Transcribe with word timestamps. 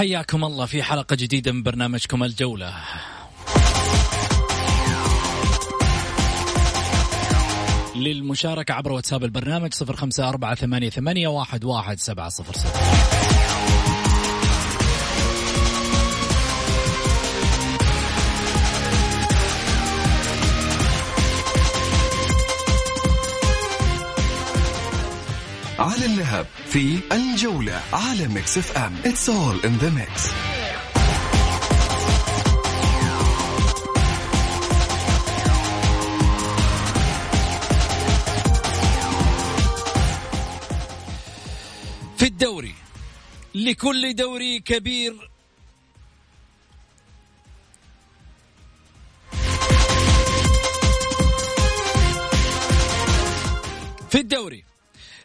حياكم 0.00 0.44
الله 0.44 0.66
في 0.66 0.82
حلقة 0.82 1.16
جديدة 1.16 1.52
من 1.52 1.62
برنامجكم 1.62 2.24
الجولة. 2.24 2.74
للمشاركة 7.96 8.74
عبر 8.74 8.92
واتساب 8.92 9.24
البرنامج 9.24 9.74
صفر 9.74 9.96
خمسة 9.96 10.28
أربعة 10.28 10.54
ثمانية, 10.54 11.28
واحد, 11.28 11.64
واحد 11.64 11.98
سبعة 11.98 12.28
صفر 12.28 12.54
صفر. 12.54 13.19
على 25.90 26.06
اللهب 26.06 26.46
في 26.66 26.98
الجولة 27.12 27.80
على 27.92 28.28
Mix 28.28 28.58
FM 28.58 28.92
It's 29.04 29.28
all 29.28 29.66
in 29.66 29.74
the 29.84 29.90
mix. 29.90 30.30
في 42.16 42.26
الدوري 42.26 42.74
لكل 43.54 44.14
دوري 44.14 44.60
كبير 44.60 45.29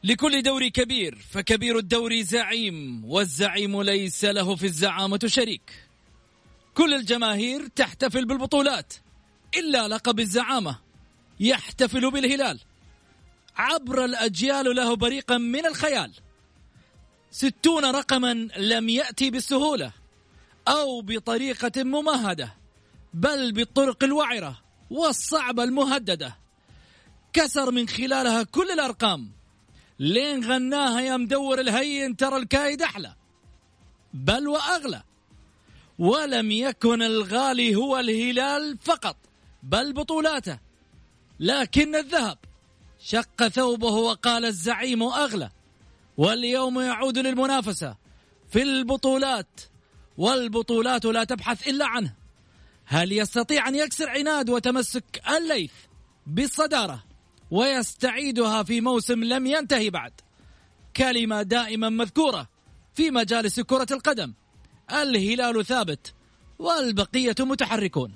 لكل 0.05 0.41
دوري 0.41 0.69
كبير 0.69 1.17
فكبير 1.29 1.77
الدوري 1.77 2.23
زعيم 2.23 3.05
والزعيم 3.05 3.81
ليس 3.81 4.25
له 4.25 4.55
في 4.55 4.65
الزعامة 4.65 5.19
شريك. 5.25 5.87
كل 6.73 6.93
الجماهير 6.93 7.67
تحتفل 7.67 8.25
بالبطولات 8.25 8.93
إلا 9.57 9.87
لقب 9.87 10.19
الزعامة 10.19 10.79
يحتفل 11.39 12.11
بالهلال. 12.11 12.59
عبر 13.55 14.05
الأجيال 14.05 14.75
له 14.75 14.95
بريقا 14.95 15.37
من 15.37 15.65
الخيال. 15.65 16.11
ستون 17.31 17.85
رقما 17.85 18.33
لم 18.57 18.89
يأتي 18.89 19.29
بالسهولة 19.29 19.91
أو 20.67 21.01
بطريقة 21.01 21.83
ممهدة 21.83 22.53
بل 23.13 23.51
بالطرق 23.51 24.03
الوعرة 24.03 24.61
والصعبة 24.89 25.63
المهددة. 25.63 26.37
كسر 27.33 27.71
من 27.71 27.87
خلالها 27.87 28.43
كل 28.43 28.71
الأرقام. 28.71 29.34
لين 29.99 30.45
غناها 30.51 31.01
يا 31.01 31.17
مدور 31.17 31.59
الهين 31.59 32.17
ترى 32.17 32.37
الكايد 32.37 32.81
أحلى. 32.81 33.15
بل 34.13 34.47
وأغلى. 34.47 35.03
ولم 35.99 36.51
يكن 36.51 37.01
الغالي 37.01 37.75
هو 37.75 37.99
الهلال 37.99 38.77
فقط 38.81 39.17
بل 39.63 39.93
بطولاته. 39.93 40.59
لكن 41.39 41.95
الذهب. 41.95 42.37
شق 42.99 43.47
ثوبه 43.47 43.93
وقال 43.93 44.45
الزعيم 44.45 45.03
أغلى. 45.03 45.49
واليوم 46.17 46.79
يعود 46.79 47.17
للمنافسة 47.17 47.95
في 48.51 48.61
البطولات. 48.61 49.61
والبطولات 50.17 51.05
لا 51.05 51.23
تبحث 51.23 51.67
إلا 51.67 51.85
عنه. 51.85 52.13
هل 52.85 53.11
يستطيع 53.11 53.67
أن 53.67 53.75
يكسر 53.75 54.09
عناد 54.09 54.49
وتمسك 54.49 55.21
الليث؟ 55.37 55.71
بالصدارة 56.27 57.03
ويستعيدها 57.51 58.63
في 58.63 58.81
موسم 58.81 59.23
لم 59.23 59.45
ينتهي 59.45 59.89
بعد. 59.89 60.11
كلمة 60.97 61.41
دائما 61.41 61.89
مذكورة 61.89 62.47
في 62.93 63.11
مجالس 63.11 63.59
كرة 63.59 63.87
القدم. 63.91 64.33
الهلال 64.91 65.65
ثابت 65.65 66.13
والبقية 66.59 67.35
متحركون. 67.39 68.11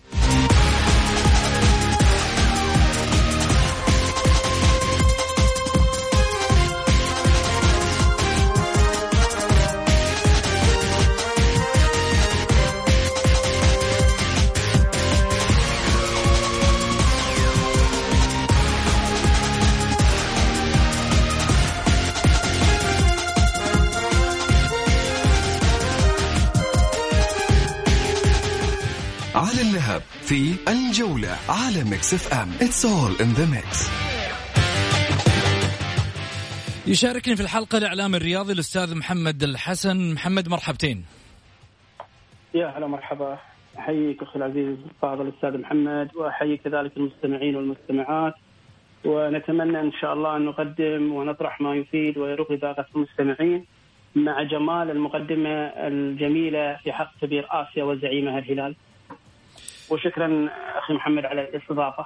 في 30.30 30.56
الجولة 30.68 31.36
على 31.50 31.84
Mix 31.92 32.14
FM 32.14 32.50
It's 32.60 32.84
all 32.86 33.14
in 33.24 33.30
the 33.40 33.48
mix. 33.56 33.90
يشاركني 36.88 37.36
في 37.36 37.42
الحلقة 37.42 37.78
الإعلام 37.78 38.16
الرياضي 38.16 38.54
الأستاذ 38.54 38.96
محمد 38.96 39.44
الحسن. 39.44 40.14
محمد 40.14 40.50
مرحبتين. 40.50 41.06
يا 42.54 42.68
هلا 42.78 42.88
مرحبا. 42.88 43.38
أحييك 43.80 44.24
أخي 44.24 44.40
العزيز 44.40 44.78
الفاضل 44.86 45.28
الأستاذ 45.28 45.58
محمد 45.58 46.10
واحيي 46.16 46.58
كذلك 46.58 46.98
المستمعين 46.98 47.56
والمستمعات. 47.56 48.34
ونتمنى 49.06 49.80
إن 49.82 49.92
شاء 50.02 50.14
الله 50.14 50.38
أن 50.38 50.46
نقدم 50.46 51.12
ونطرح 51.12 51.62
ما 51.62 51.76
يفيد 51.76 52.18
ويرقي 52.18 52.56
ذائقة 52.56 52.86
المستمعين 52.96 53.66
مع 54.16 54.44
جمال 54.44 54.92
المقدمة 54.92 55.50
الجميلة 55.90 56.78
في 56.84 56.92
حق 56.92 57.12
كبير 57.22 57.48
آسيا 57.50 57.84
وزعيمها 57.84 58.40
الهلال. 58.40 58.76
وشكرا 59.92 60.50
أخي 60.78 60.94
محمد 60.94 61.26
على 61.26 61.42
الاستضافة. 61.42 62.06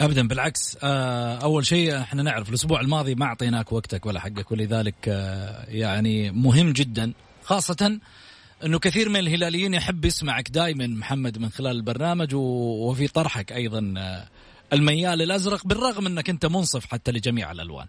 ابدا 0.00 0.28
بالعكس 0.28 0.78
آه، 0.84 1.38
أول 1.44 1.66
شيء 1.66 2.00
إحنا 2.00 2.22
نعرف 2.22 2.48
الأسبوع 2.48 2.80
الماضي 2.80 3.14
ما 3.14 3.26
أعطيناك 3.26 3.72
وقتك 3.72 4.06
ولا 4.06 4.20
حقك 4.20 4.52
ولذلك 4.52 4.94
آه، 5.08 5.64
يعني 5.68 6.30
مهم 6.30 6.72
جدا 6.72 7.12
خاصة 7.42 7.98
إنه 8.64 8.78
كثير 8.78 9.08
من 9.08 9.16
الهلاليين 9.16 9.74
يحب 9.74 10.04
يسمعك 10.04 10.50
دائما 10.50 10.86
محمد 10.86 11.38
من 11.38 11.48
خلال 11.48 11.76
البرنامج 11.76 12.34
وفي 12.34 13.08
طرحك 13.08 13.52
أيضا 13.52 13.94
آه، 13.98 14.24
الميال 14.72 15.22
الأزرق 15.22 15.66
بالرغم 15.66 16.06
إنك 16.06 16.30
أنت 16.30 16.46
منصف 16.46 16.92
حتى 16.92 17.12
لجميع 17.12 17.52
الألوان. 17.52 17.86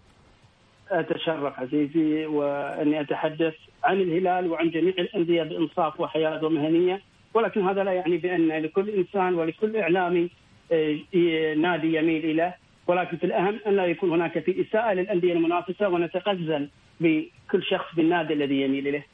أتشرف 0.92 1.60
عزيزي 1.60 2.26
وأني 2.26 3.02
أتحدث 3.02 3.54
عن 3.84 4.02
الهلال 4.02 4.52
وعن 4.52 4.70
جميع 4.70 4.94
الأندية 5.00 5.44
بإنصاف 5.44 6.00
وحياة 6.00 6.46
ومهنية 6.46 7.02
ولكن 7.38 7.68
هذا 7.68 7.84
لا 7.84 7.94
يعني 7.94 8.18
بأن 8.18 8.48
لكل 8.48 8.90
إنسان 8.90 9.34
ولكل 9.34 9.78
اعلامي 9.78 10.30
آه، 10.72 11.54
نادي 11.54 11.98
يميل 11.98 12.26
اليه 12.26 12.58
ولكن 12.88 13.18
في 13.18 13.26
الأهم 13.26 13.60
أن 13.68 13.76
لا 13.76 13.86
يكون 13.86 14.10
هناك 14.12 14.40
في 14.40 14.62
إساءة 14.62 14.94
للأندية 14.94 15.34
المنافسة 15.34 15.90
ونتغزل 15.90 16.70
بكل 17.00 17.64
شخص 17.64 17.96
بالنادي 17.96 18.34
الذي 18.34 18.62
يميل 18.62 18.88
إليه. 18.88 19.06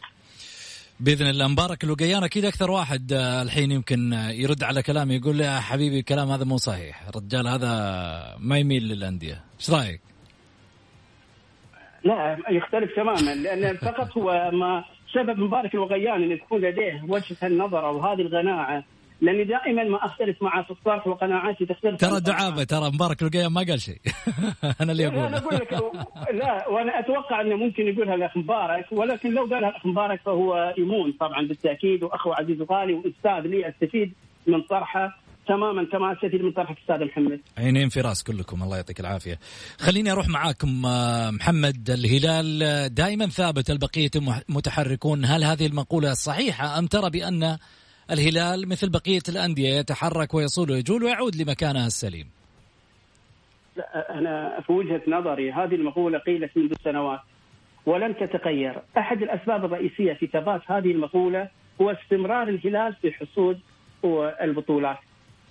بإذن 1.00 1.30
الله. 1.30 1.48
مبارك 1.48 1.84
الوقيان 1.84 2.24
أكيد 2.24 2.46
أكثر 2.46 2.72
واحد 2.72 3.14
آه، 3.14 3.42
الحين 3.42 3.72
يمكن 3.72 4.14
آه، 4.14 4.32
يرد 4.32 4.64
على 4.64 4.84
كلامي 4.84 5.16
يقول 5.16 5.42
يا 5.42 5.60
حبيبي 5.60 6.00
الكلام 6.00 6.30
هذا 6.30 6.44
مو 6.46 6.58
صحيح، 6.58 7.08
الرجال 7.10 7.48
هذا 7.48 7.70
ما 8.40 8.58
يميل 8.58 8.84
للأندية، 8.84 9.42
إيش 9.60 9.70
رأيك؟ 9.70 10.02
لا 12.04 12.38
يختلف 12.50 12.96
تماما 12.96 13.36
لأن 13.36 13.78
فقط 13.78 14.18
هو 14.18 14.52
ما 14.54 14.84
سبب 15.14 15.40
مبارك 15.40 15.74
الوغيان 15.74 16.32
ان 16.32 16.40
تكون 16.40 16.62
لديه 16.62 17.04
وجهة 17.08 17.38
النظر 17.44 17.88
أو 17.88 18.00
هذه 18.00 18.22
القناعة. 18.22 18.84
لأني 19.22 19.44
دائما 19.44 19.84
ما 19.84 20.06
أختلف 20.06 20.38
في 20.44 20.72
الصرف 20.72 21.08
وقناعاتي 21.08 21.66
تختلف 21.66 22.00
ترى 22.00 22.20
دعابة 22.20 22.64
ترى 22.64 22.92
مبارك 22.94 23.22
الوقيان 23.22 23.54
ما 23.54 23.62
قال 23.62 23.82
شيء. 23.82 24.00
أنا 24.82 24.92
اللي 24.92 25.08
أقول 25.08 25.18
أنا 25.18 25.38
أقول 25.38 25.56
لك 25.56 25.74
لا 26.34 26.70
وأنا 26.70 27.00
أتوقع 27.00 27.42
أنه 27.42 27.56
ممكن 27.56 27.88
يقولها 27.88 28.16
الاخ 28.16 28.38
مبارك 28.38 28.86
ولكن 28.92 29.34
لو 29.34 29.44
قالها 29.44 29.70
الاخ 29.70 29.86
مبارك 29.86 30.22
فهو 30.26 30.74
يمون 30.78 31.12
طبعا 31.12 31.48
بالتأكيد 31.48 32.04
وأخو 32.04 32.32
عزيز 32.32 32.62
وغالي 32.62 32.94
وأستاذ 32.94 33.40
لي 33.40 33.70
أستفيد 33.70 34.14
من 34.48 34.62
طرحه. 34.62 35.23
تماما 35.48 35.84
كما 35.92 36.14
استفيد 36.14 36.42
من 36.42 36.52
طرحك 36.52 36.78
أستاذ 36.80 37.06
محمد. 37.06 37.40
عينين 37.58 37.90
في 37.90 38.02
راس 38.02 38.24
كلكم 38.24 38.64
الله 38.64 38.76
يعطيك 38.76 39.00
العافية. 39.00 39.40
خليني 39.80 40.12
أروح 40.12 40.28
معاكم 40.28 40.86
آه، 40.86 41.32
محمد 41.32 41.90
الهلال 41.90 42.60
دائما 42.94 43.26
ثابت 43.28 43.70
البقية 43.70 44.12
متحركون 44.50 45.26
هل 45.26 45.44
هذه 45.44 45.66
المقولة 45.66 46.14
صحيحة 46.14 46.80
أم 46.80 46.88
ترى 46.88 47.10
بأن 47.10 47.58
الهلال 48.12 48.70
مثل 48.70 48.90
بقية 48.90 49.22
الأندية 49.30 49.70
يتحرك 49.80 50.34
ويصول 50.34 50.72
ويجول 50.72 51.04
ويعود 51.04 51.36
لمكانها 51.36 51.88
السليم؟ 51.88 52.28
لا 53.78 54.18
أنا 54.20 54.62
في 54.68 54.72
وجهة 54.72 55.02
نظري 55.08 55.52
هذه 55.52 55.76
المقولة 55.76 56.18
قيلت 56.18 56.58
منذ 56.58 56.74
سنوات 56.84 57.20
ولن 57.86 58.16
تتغير، 58.18 58.82
أحد 58.98 59.22
الأسباب 59.22 59.66
الرئيسية 59.66 60.14
في 60.14 60.28
ثبات 60.28 60.62
هذه 60.68 60.92
المقولة 60.92 61.50
هو 61.82 61.92
استمرار 61.92 62.48
الهلال 62.50 62.96
في 63.02 63.12
حصول 63.12 63.60
البطولات. 64.42 64.98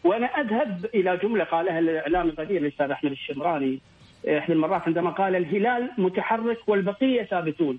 وأنا 0.04 0.26
أذهب 0.26 0.86
إلى 0.94 1.16
جملة 1.16 1.44
قالها 1.44 1.78
الإعلام 1.78 2.28
القدير 2.28 2.60
الأستاذ 2.60 2.90
أحمد 2.90 3.10
الشمراني 3.10 3.78
إحدى 4.28 4.52
المرات 4.52 4.82
عندما 4.86 5.10
قال 5.10 5.36
الهلال 5.36 5.90
متحرك 5.98 6.58
والبقية 6.66 7.22
ثابتون. 7.22 7.78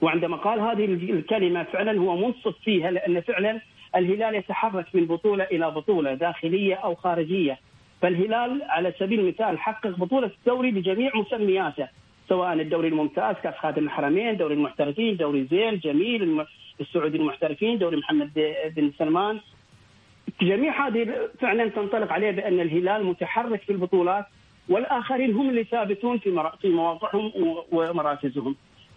وعندما 0.00 0.36
قال 0.36 0.60
هذه 0.60 0.84
الكلمة 0.84 1.62
فعلا 1.62 2.00
هو 2.00 2.16
منصف 2.16 2.58
فيها 2.64 2.90
لأن 2.90 3.20
فعلا 3.20 3.60
الهلال 3.96 4.34
يتحرك 4.34 4.86
من 4.94 5.04
بطولة 5.04 5.44
إلى 5.44 5.70
بطولة 5.70 6.14
داخلية 6.14 6.74
أو 6.74 6.94
خارجية. 6.94 7.58
فالهلال 8.02 8.62
على 8.62 8.92
سبيل 8.98 9.20
المثال 9.20 9.58
حقق 9.58 9.90
بطولة 9.90 10.30
الدوري 10.40 10.70
بجميع 10.70 11.10
مسمياته 11.14 11.88
سواء 12.28 12.52
الدوري 12.52 12.88
الممتاز 12.88 13.36
كأس 13.42 13.54
خادم 13.54 13.84
الحرمين، 13.84 14.36
دوري 14.36 14.54
المحترفين، 14.54 15.16
دوري 15.16 15.46
زين، 15.50 15.78
جميل، 15.78 16.44
السعودي 16.80 17.16
المحترفين، 17.16 17.78
دوري 17.78 17.96
محمد 17.96 18.54
بن 18.76 18.92
سلمان، 18.98 19.40
جميع 20.42 20.86
هذه 20.86 21.28
فعلا 21.40 21.68
تنطلق 21.68 22.12
عليه 22.12 22.30
بأن 22.30 22.60
الهلال 22.60 23.06
متحرك 23.06 23.60
في 23.60 23.72
البطولات 23.72 24.26
والآخرين 24.68 25.34
هم 25.34 25.50
اللي 25.50 25.64
ثابتون 25.64 26.18
في 26.18 26.50
في 26.60 26.68
مواقعهم 26.68 27.32
ومراكزهم. 27.72 28.56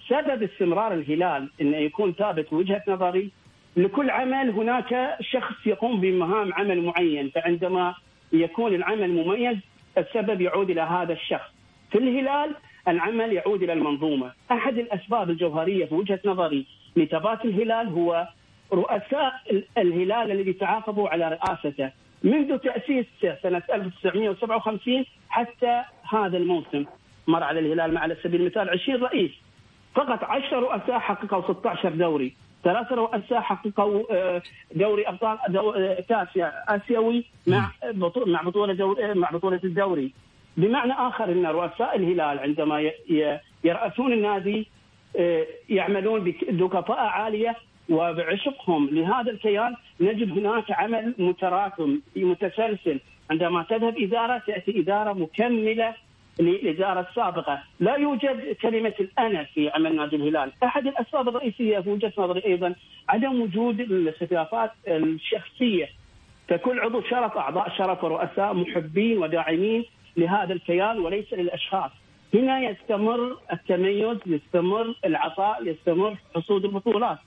سبب 0.09 0.43
استمرار 0.43 0.93
الهلال 0.93 1.49
انه 1.61 1.77
يكون 1.77 2.13
ثابت 2.13 2.53
وجهة 2.53 2.83
نظري 2.87 3.31
لكل 3.77 4.09
عمل 4.09 4.49
هناك 4.49 5.17
شخص 5.21 5.55
يقوم 5.65 6.01
بمهام 6.01 6.53
عمل 6.53 6.81
معين 6.81 7.29
فعندما 7.29 7.95
يكون 8.33 8.75
العمل 8.75 9.09
مميز 9.09 9.57
السبب 9.97 10.41
يعود 10.41 10.69
إلى 10.69 10.81
هذا 10.81 11.13
الشخص. 11.13 11.51
في 11.91 11.97
الهلال 11.97 12.55
العمل 12.87 13.33
يعود 13.33 13.63
إلى 13.63 13.73
المنظومة، 13.73 14.31
أحد 14.51 14.77
الأسباب 14.77 15.29
الجوهرية 15.29 15.85
في 15.85 15.95
وجهة 15.95 16.19
نظري 16.25 16.65
لثبات 16.95 17.45
الهلال 17.45 17.87
هو 17.87 18.27
رؤساء 18.73 19.33
الهلال 19.77 20.31
الذي 20.31 20.53
تعاقبوا 20.53 21.09
على 21.09 21.29
رئاسته 21.29 21.91
منذ 22.23 22.57
تأسيسه 22.57 23.37
سنة 23.43 23.63
1957 23.73 25.05
حتى 25.29 25.83
هذا 26.13 26.37
الموسم. 26.37 26.85
مر 27.27 27.43
على 27.43 27.59
الهلال 27.59 27.93
مع 27.93 28.01
على 28.01 28.17
سبيل 28.23 28.41
المثال 28.41 28.69
20 28.69 29.03
رئيس. 29.03 29.31
فقط 29.95 30.23
10 30.23 30.59
رؤساء 30.59 30.99
حققوا 30.99 31.53
16 31.53 31.89
دوري. 31.89 32.35
ثلاثة 32.63 32.95
رؤساء 32.95 33.41
حققوا 33.41 34.03
آه، 34.11 34.41
دوري 34.75 35.07
أبطال 35.07 35.37
آه، 35.57 36.03
كاس 36.09 36.27
آسيوي 36.67 37.25
مع 37.47 37.71
مع 38.25 38.41
بطولة 38.41 38.73
دوري 38.73 39.11
آه، 39.11 39.13
مع 39.13 39.29
بطولة 39.31 39.59
الدوري. 39.63 40.13
بمعنى 40.57 40.93
آخر 40.93 41.31
إن 41.31 41.45
رؤساء 41.45 41.95
الهلال 41.95 42.39
عندما 42.39 42.91
يرأسون 43.63 44.13
النادي 44.13 44.67
يعملون 45.69 46.23
بكفاءة 46.23 47.01
عالية 47.01 47.55
وبعشقهم 47.89 48.89
لهذا 48.91 49.31
الكيان 49.31 49.75
نجد 50.01 50.31
هناك 50.31 50.71
عمل 50.71 51.13
متراكم 51.17 51.99
متسلسل. 52.15 52.99
عندما 53.31 53.63
تذهب 53.63 53.97
إدارة 53.97 54.37
تأتي 54.47 54.79
إدارة 54.79 55.13
مكملة 55.13 55.95
للإدارة 56.39 57.07
السابقة 57.09 57.63
لا 57.79 57.95
يوجد 57.95 58.55
كلمة 58.61 58.93
الأنا 58.99 59.43
في 59.43 59.69
عمل 59.69 59.95
نادي 59.95 60.15
الهلال. 60.15 60.51
أحد 60.63 60.87
الأسباب 60.87 61.27
الرئيسية 61.27 61.79
في 61.79 61.89
وجهة 61.89 62.13
نظري 62.17 62.45
أيضا 62.45 62.75
عدم 63.09 63.41
وجود 63.41 63.79
الخلافات 63.79 64.71
الشخصية. 64.87 65.89
فكل 66.47 66.79
عضو 66.79 67.01
شرف 67.01 67.37
أعضاء 67.37 67.69
شرف 67.77 68.03
ورؤساء 68.03 68.53
محبين 68.53 69.17
وداعمين 69.17 69.85
لهذا 70.17 70.53
الكيان 70.53 70.99
وليس 70.99 71.33
للأشخاص. 71.33 71.91
هنا 72.33 72.69
يستمر 72.69 73.37
التميز 73.53 74.17
يستمر 74.25 74.95
العطاء 75.05 75.67
يستمر 75.67 76.15
حصول 76.35 76.65
البطولات. 76.65 77.17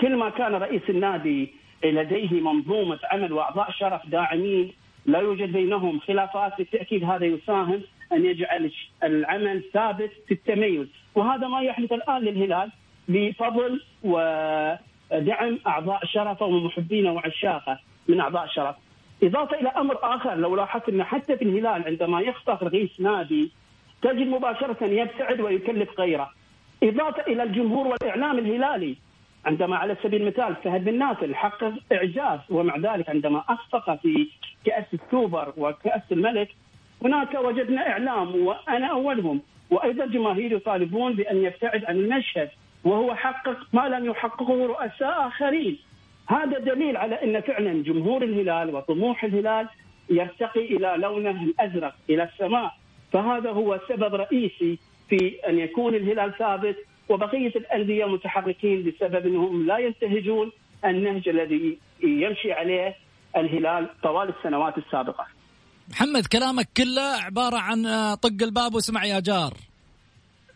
كل 0.00 0.16
ما 0.16 0.30
كان 0.30 0.54
رئيس 0.54 0.82
النادي 0.88 1.54
لديه 1.84 2.40
منظومة 2.40 2.98
عمل 3.12 3.32
وأعضاء 3.32 3.70
شرف 3.70 4.06
داعمين 4.06 4.72
لا 5.06 5.18
يوجد 5.18 5.52
بينهم 5.52 6.00
خلافات 6.00 6.58
بالتأكيد 6.58 7.04
هذا 7.04 7.24
يساهم 7.26 7.82
أن 8.12 8.24
يجعل 8.24 8.70
العمل 9.04 9.62
ثابت 9.72 10.10
في 10.28 10.34
التميز 10.34 10.86
وهذا 11.14 11.48
ما 11.48 11.60
يحدث 11.60 11.92
الآن 11.92 12.22
للهلال 12.22 12.70
بفضل 13.08 13.82
ودعم 14.04 15.58
أعضاء 15.66 16.04
شرفه 16.04 16.46
ومحبينه 16.46 17.12
وعشاقه 17.12 17.78
من 18.08 18.20
أعضاء 18.20 18.46
شرف. 18.46 18.76
إضافة 19.22 19.60
إلى 19.60 19.68
أمر 19.68 19.98
آخر 20.02 20.34
لو 20.34 20.56
لاحظت 20.56 20.88
أن 20.88 21.04
حتى 21.04 21.36
في 21.36 21.44
الهلال 21.44 21.84
عندما 21.86 22.20
يخطف 22.20 22.62
رئيس 22.62 23.00
نادي 23.00 23.50
تجد 24.02 24.26
مباشرة 24.26 24.84
يبتعد 24.84 25.40
ويكلف 25.40 26.00
غيره. 26.00 26.30
إضافة 26.82 27.22
إلى 27.22 27.42
الجمهور 27.42 27.86
والإعلام 27.86 28.38
الهلالي 28.38 28.96
عندما 29.46 29.76
على 29.76 29.96
سبيل 30.02 30.22
المثال 30.22 30.56
فهد 30.64 30.84
بن 30.84 30.98
ناصر 30.98 31.34
حقق 31.34 31.72
إعجاز 31.92 32.40
ومع 32.50 32.76
ذلك 32.76 33.08
عندما 33.08 33.44
اخفق 33.48 33.94
في 34.02 34.28
كأس 34.64 34.84
السوبر 34.94 35.52
وكأس 35.56 36.02
الملك 36.12 36.48
هناك 37.04 37.34
وجدنا 37.34 37.90
إعلام 37.90 38.46
وأنا 38.46 38.86
أولهم. 38.86 39.40
وأيضا 39.70 40.06
جماهير 40.06 40.52
يطالبون 40.52 41.12
بأن 41.12 41.44
يبتعد 41.44 41.84
عن 41.84 41.96
المشهد 41.96 42.48
وهو 42.84 43.14
حقق 43.14 43.56
ما 43.72 43.88
لم 43.88 44.06
يحققه 44.06 44.66
رؤساء 44.66 45.26
آخرين. 45.26 45.78
هذا 46.28 46.58
دليل 46.58 46.96
على 46.96 47.14
أن 47.14 47.40
فعلا 47.40 47.82
جمهور 47.82 48.22
الهلال 48.22 48.74
وطموح 48.74 49.24
الهلال 49.24 49.68
يرتقي 50.10 50.60
إلى 50.60 50.94
لونه 50.98 51.42
الأزرق 51.42 51.94
إلى 52.10 52.22
السماء. 52.22 52.74
فهذا 53.12 53.50
هو 53.50 53.80
سبب 53.88 54.14
رئيسي 54.14 54.78
في 55.08 55.34
أن 55.48 55.58
يكون 55.58 55.94
الهلال 55.94 56.38
ثابت 56.38 56.76
وبقية 57.08 57.52
الأندية 57.56 58.04
متحركين 58.04 58.82
بسبب 58.82 59.26
أنهم 59.26 59.66
لا 59.66 59.78
ينتهجون 59.78 60.52
النهج 60.84 61.28
الذي 61.28 61.78
يمشي 62.02 62.52
عليه 62.52 62.94
الهلال 63.36 64.00
طوال 64.02 64.28
السنوات 64.38 64.78
السابقة. 64.78 65.26
محمد 65.90 66.26
كلامك 66.26 66.68
كله 66.76 67.02
عبارة 67.02 67.56
عن 67.56 67.84
طق 68.14 68.42
الباب 68.42 68.74
واسمع 68.74 69.04
يا 69.04 69.20
جار. 69.20 69.52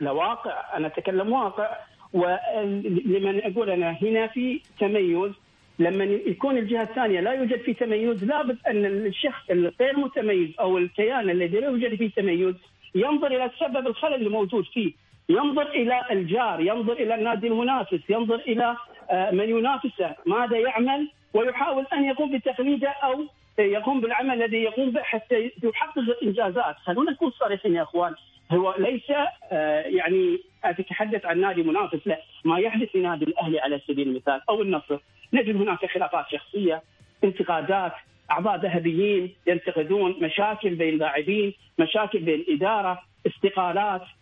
لا 0.00 0.11
واقع 0.11 0.76
أنا 0.76 0.87
أتكلم 0.87 1.32
واقع 1.32 1.76
ولمن 2.12 3.42
أقول 3.42 3.71
أنا 3.71 3.90
هنا 4.02 4.26
في 4.26 4.61
تميز 4.80 5.32
لما 5.78 6.04
يكون 6.04 6.59
الجهة 6.59 6.82
الثانية 6.82 7.21
لا 7.21 7.32
يوجد 7.32 7.61
في 7.61 7.75
تميز 7.75 8.25
لابد 8.25 8.59
أن 8.66 8.87
الشخص 8.87 9.50
الغير 9.50 9.99
متميز 9.99 10.50
أو 10.61 10.78
الكيان 10.78 11.30
الذي 11.30 11.61
لا 11.61 11.66
يوجد 11.66 11.94
فيه 11.94 12.11
تميز 12.11 12.54
ينظر 12.94 13.26
إلى 13.26 13.44
السبب 13.44 13.87
الخلل 13.87 14.14
اللي 14.14 14.28
موجود 14.28 14.64
فيه 14.64 14.92
ينظر 15.29 15.71
إلى 15.71 16.02
الجار 16.11 16.61
ينظر 16.61 16.93
إلى 16.93 17.14
النادي 17.14 17.47
المنافس 17.47 18.00
ينظر 18.09 18.35
إلى 18.35 18.76
آه، 19.11 19.31
من 19.31 19.49
ينافسه 19.49 20.14
ماذا 20.26 20.57
يعمل؟ 20.59 21.09
ويحاول 21.35 21.87
أن 21.93 22.05
يقوم 22.05 22.37
بتقليده 22.37 22.88
أو 22.88 23.25
يقوم 23.59 24.00
بالعمل 24.00 24.43
الذي 24.43 24.57
يقوم 24.57 24.91
به 24.91 25.02
حتى 25.02 25.50
يحقق 25.62 26.17
إنجازات. 26.23 26.76
خلونا 26.76 27.11
نكون 27.11 27.31
صريحين 27.31 27.75
يا 27.75 27.83
أخوان. 27.83 28.14
هو 28.52 28.75
ليس 28.79 29.11
آه، 29.52 29.81
يعني 29.81 30.38
اتحدث 30.64 31.26
عن 31.26 31.41
نادي 31.41 31.62
منافس 31.62 32.07
لا. 32.07 32.19
ما 32.45 32.59
يحدث 32.59 32.88
في 32.88 32.99
نادي 33.00 33.25
الأهلي 33.25 33.61
على 33.61 33.81
سبيل 33.88 34.09
المثال 34.09 34.41
أو 34.49 34.62
النصر. 34.62 34.99
نجد 35.33 35.57
هناك 35.57 35.87
خلافات 35.87 36.25
شخصية 36.31 36.83
انتقادات 37.25 37.93
أعضاء 38.31 38.57
ذهبيين 38.57 39.35
ينتقدون 39.47 40.17
مشاكل 40.21 40.75
بين 40.75 40.99
لاعبين 40.99 41.55
مشاكل 41.79 42.19
بين 42.19 42.41
الاداره 42.41 43.02
استقالات. 43.26 44.02
آه، 44.02 44.22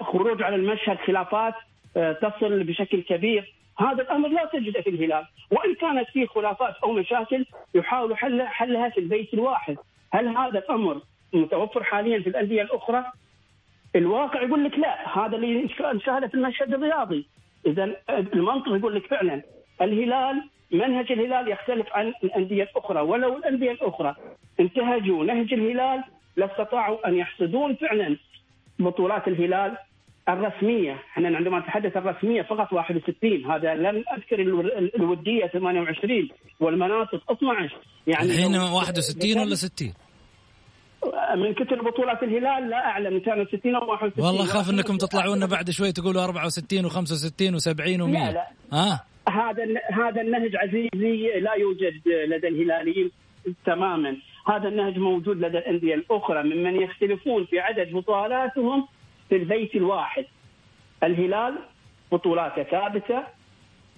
خروج 0.00 0.42
على 0.42 0.56
المشهد 0.56 0.96
خلافات 0.96 1.54
آه، 1.96 2.12
تصل 2.12 2.64
بشكل 2.64 3.02
كبير. 3.02 3.54
هذا 3.78 4.02
الأمر 4.02 4.28
لا 4.28 4.44
تجده 4.44 4.80
في 4.80 4.90
الهلال. 4.90 5.24
وإن 5.50 5.74
كانت 5.74 6.08
فيه 6.08 6.26
خلافات 6.26 6.74
أو 6.84 6.92
مشاكل 6.92 7.46
يحاول 7.74 8.16
حلها 8.16 8.46
حلها 8.46 8.88
في 8.88 9.00
البيت 9.00 9.34
الواحد. 9.34 9.76
هل 10.12 10.28
هذا 10.28 10.58
الأمر 10.58 11.00
متوفر 11.32 11.82
حاليا 11.84 12.20
في 12.20 12.28
الأندية 12.28 12.62
الأخرى؟ 12.62 13.04
الواقع 13.96 14.42
يقول 14.42 14.64
لك 14.64 14.78
لا. 14.78 15.18
هذا 15.18 15.36
اللي 15.36 15.68
نشاهده 15.94 16.26
في 16.28 16.34
المشهد 16.34 16.74
الرياضي. 16.74 17.26
اذا 17.66 17.96
المنطق 18.10 18.68
يقول 18.68 18.94
لك 18.94 19.06
فعلا 19.06 19.42
الهلال 19.82 20.42
منهج 20.70 21.12
الهلال 21.12 21.48
يختلف 21.48 21.86
عن 21.92 22.12
الأندية 22.24 22.62
الأخرى. 22.62 23.00
ولو 23.00 23.36
الأندية 23.36 23.72
الأخرى 23.72 24.14
انتهجوا 24.60 25.24
نهج 25.24 25.52
الهلال 25.52 26.04
لاستطاعوا 26.36 27.08
أن 27.08 27.14
يحصدون 27.16 27.74
فعلا 27.74 28.16
بطولات 28.78 29.28
الهلال 29.28 29.76
الرسمية، 30.28 30.92
إحنا 30.92 31.36
عندما 31.36 31.58
نتحدث 31.58 31.96
الرسمية 31.96 32.42
فقط 32.42 32.72
61 32.72 33.50
هذا 33.50 33.74
لم 33.74 34.04
أذكر 34.16 34.40
الودية 34.96 35.46
28 35.46 36.28
والمناطق 36.60 37.32
12 37.32 37.76
يعني 38.06 38.24
الحين 38.24 38.56
61 38.56 39.38
ولا 39.38 39.54
60؟ 39.56 40.08
من 41.36 41.54
كثر 41.54 41.82
بطولات 41.82 42.22
الهلال 42.22 42.70
لا 42.70 42.76
أعلم 42.76 43.14
ان 43.14 43.20
كانوا 43.20 43.44
60 43.44 43.74
أو 43.74 43.90
61 43.90 44.24
والله 44.24 44.44
اخاف 44.44 44.70
إنكم 44.70 44.96
تطلعون 44.96 45.46
بعد 45.46 45.70
شوي 45.70 45.92
تقولوا 45.92 46.24
64 46.24 46.90
و65 46.90 46.94
و70 47.60 48.00
و100 48.00 48.00
لا 48.00 48.32
لا. 48.32 48.48
ها؟ 48.72 49.04
هذا 49.28 49.64
هذا 49.92 50.20
النهج 50.20 50.56
عزيزي 50.56 51.40
لا 51.40 51.54
يوجد 51.54 52.08
لدى 52.28 52.48
الهلاليين 52.48 53.10
تماما. 53.66 54.16
هذا 54.48 54.68
النهج 54.68 54.98
موجود 54.98 55.36
لدى 55.36 55.58
الأندية 55.58 55.94
الأخرى 55.94 56.42
ممن 56.42 56.82
يختلفون 56.82 57.46
في 57.46 57.60
عدد 57.60 57.92
بطولاتهم 57.92 58.88
في 59.28 59.36
البيت 59.36 59.74
الواحد. 59.74 60.24
الهلال 61.02 61.58
بطولاته 62.12 62.62
ثابتة 62.62 63.22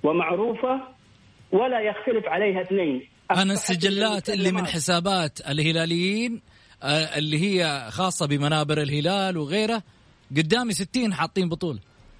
ومعروفة 0.02 0.80
ولا 1.52 1.80
يختلف 1.80 2.26
عليها 2.26 2.62
اثنين. 2.62 3.09
أنا 3.30 3.52
السجلات 3.52 4.28
اللي 4.28 4.52
من 4.52 4.66
حسابات 4.66 5.40
الهلاليين 5.40 6.42
آه، 6.83 7.19
اللي 7.19 7.38
هي 7.38 7.90
خاصة 7.90 8.26
بمنابر 8.26 8.78
الهلال 8.83 9.37
وغيره 9.37 9.83
قدامي 10.37 10.73
60 10.73 11.14
حاطين 11.14 11.49
بطوله 11.49 11.78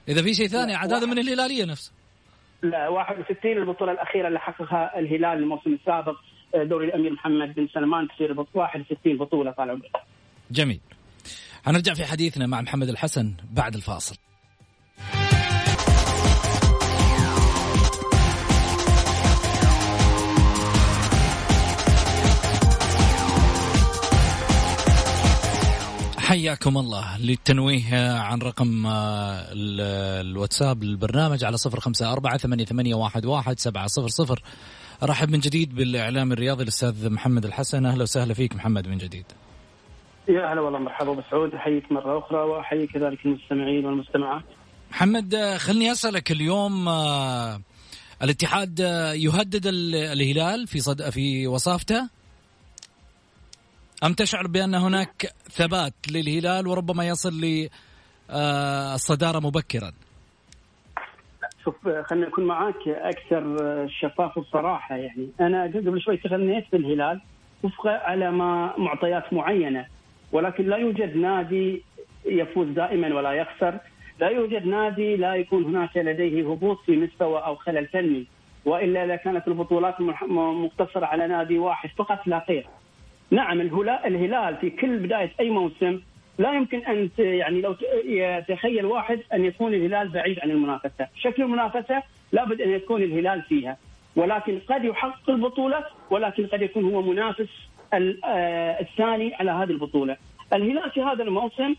إذا 0.09 0.23
في 0.23 0.35
شيء 0.35 0.47
ثاني 0.47 0.75
عاد 0.75 0.93
هذا 0.93 1.07
من 1.07 1.19
الهلالية 1.19 1.65
نفسه 1.65 1.93
لا 2.63 2.89
61 2.89 3.53
البطولة 3.53 3.93
الأخيرة 3.93 4.29
اللي 4.29 4.39
حققها 4.39 4.99
الهلال 4.99 5.39
الموسم 5.39 5.73
السابق. 5.73 6.17
دوري 6.55 6.87
الأمير 6.87 7.13
محمد 7.13 7.55
بن 7.55 7.69
سلمان 7.75 8.09
تصير 8.09 8.35
61 8.55 9.19
بطولة 9.19 9.51
طال 9.51 9.71
عمرك. 9.71 9.91
جميل. 10.51 10.81
هنرجع 11.65 11.95
في 11.95 12.05
حديثنا 12.05 12.47
مع 12.47 12.61
محمد 12.61 12.89
الحسن 12.89 13.35
بعد 13.53 13.75
الفاصل. 13.75 14.17
حياكم 26.19 26.79
الله. 26.79 27.19
للتنويه 27.19 28.13
عن 28.19 28.39
رقم 28.39 28.87
آه، 28.87 29.47
الواتساب 30.21 30.85
للبرنامج 30.85 31.45
على 31.45 31.57
صفر 31.57 31.81
خمسة 31.81 32.13
أربعة 32.13 32.37
ثمانية, 32.37 32.95
واحد 32.95 33.59
سبعة 33.59 33.87
صفر 33.87 34.09
صفر. 34.09 34.43
أرحب 35.03 35.31
من 35.31 35.39
جديد 35.39 35.75
بالإعلام 35.75 36.33
الرياضي 36.33 36.63
الأستاذ 36.63 37.11
محمد 37.11 37.45
الحسن. 37.45 37.87
أهلا 37.87 38.03
وسهلا 38.03 38.35
فيك 38.35 38.57
محمد 38.57 38.89
من 38.89 38.99
جديد. 38.99 39.25
يا 40.29 40.53
هلا 40.53 40.61
والله 40.61 40.79
مرحبا. 40.79 41.13
ابو 41.13 41.23
سعود 41.31 41.55
أحييك 41.55 41.93
مرة 41.93 42.19
أخرى 42.19 42.39
وأحيي 42.39 42.87
كذلك 42.87 43.27
المستمعين 43.27 43.87
والمستمعات. 43.87 44.43
محمد 44.91 45.35
آه، 45.35 45.57
خلني 45.57 45.93
أسألك 45.93 46.31
اليوم 46.33 46.89
آه، 46.89 47.61
الاتحاد 48.23 48.79
يهدد 49.15 49.67
الهلال 49.67 50.67
في 50.67 50.81
صد... 50.81 51.11
في 51.11 51.47
وصافته؟ 51.47 52.09
أم 54.05 54.15
تشعر 54.15 54.47
بأن 54.47 54.75
هناك 54.75 55.35
ثبات 55.51 55.95
للهلال 56.11 56.67
وربما 56.67 57.09
يصل 57.09 57.41
للصدارة 58.31 59.41
مبكرا؟ 59.41 59.93
شوف 61.65 61.89
خلينا 61.89 62.27
نكون 62.27 62.45
معاك 62.45 62.89
أكثر 62.89 63.57
شفاف 63.89 64.39
وصراحة 64.39 64.97
يعني. 64.97 65.29
أنا 65.41 65.65
قبل 65.65 66.01
شوي 66.01 66.17
تغنيت 66.17 66.65
بالهلال 66.73 67.21
وفق 67.63 67.87
على 67.87 68.31
ما 68.31 68.75
معطيات 68.79 69.33
معينة. 69.33 69.87
ولكن 70.33 70.67
لا 70.67 70.77
يوجد 70.77 71.17
نادي 71.17 71.83
يفوز 72.27 72.69
دائما 72.69 73.15
ولا 73.15 73.33
يخسر. 73.33 73.79
لا 74.21 74.29
يوجد 74.29 74.67
نادي 74.67 75.17
لا 75.17 75.35
يكون 75.35 75.65
هناك 75.65 75.97
لديه 75.97 76.53
هبوط 76.53 76.81
في 76.87 76.97
مستوى 76.97 77.39
أو 77.39 77.55
خلل 77.57 77.87
فني. 77.87 78.27
وإلا 78.65 79.07
لكانت 79.07 79.49
البطولات 79.49 80.01
مقتصرة 80.31 81.07
على 81.07 81.27
نادي 81.27 81.59
واحد 81.59 81.91
فقط 81.99 82.27
لا 82.27 82.45
غير. 82.49 82.67
نعم 83.31 83.61
الهلال 83.61 84.57
في 84.57 84.71
كل 84.71 84.99
بداية 84.99 85.31
أي 85.41 85.51
موسم 85.51 86.01
لا 86.41 86.53
يمكن 86.53 86.79
أن 86.79 87.11
يعني 87.19 87.61
لو 87.61 87.77
يتخيل 88.05 88.87
واحد 88.87 89.21
أن 89.33 89.45
يكون 89.45 89.75
الهلال 89.75 90.09
بعيد 90.09 90.41
عن 90.41 90.51
المنافسة، 90.51 91.09
شكل 91.17 91.43
المنافسة 91.43 92.03
لابد 92.33 92.61
أن 92.61 92.71
يكون 92.71 93.03
الهلال 93.03 93.43
فيها، 93.43 93.77
ولكن 94.17 94.59
قد 94.69 94.85
يحقق 94.85 95.31
البطولة 95.31 95.85
ولكن 96.11 96.47
قد 96.47 96.63
يكون 96.63 96.85
هو 96.85 97.03
منافس 97.03 97.49
آه، 97.93 98.81
الثاني 98.81 99.35
على 99.35 99.51
هذه 99.51 99.71
البطولة. 99.71 100.17
الهلال 100.53 100.91
في 100.91 101.03
هذا 101.03 101.23
الموسم 101.23 101.75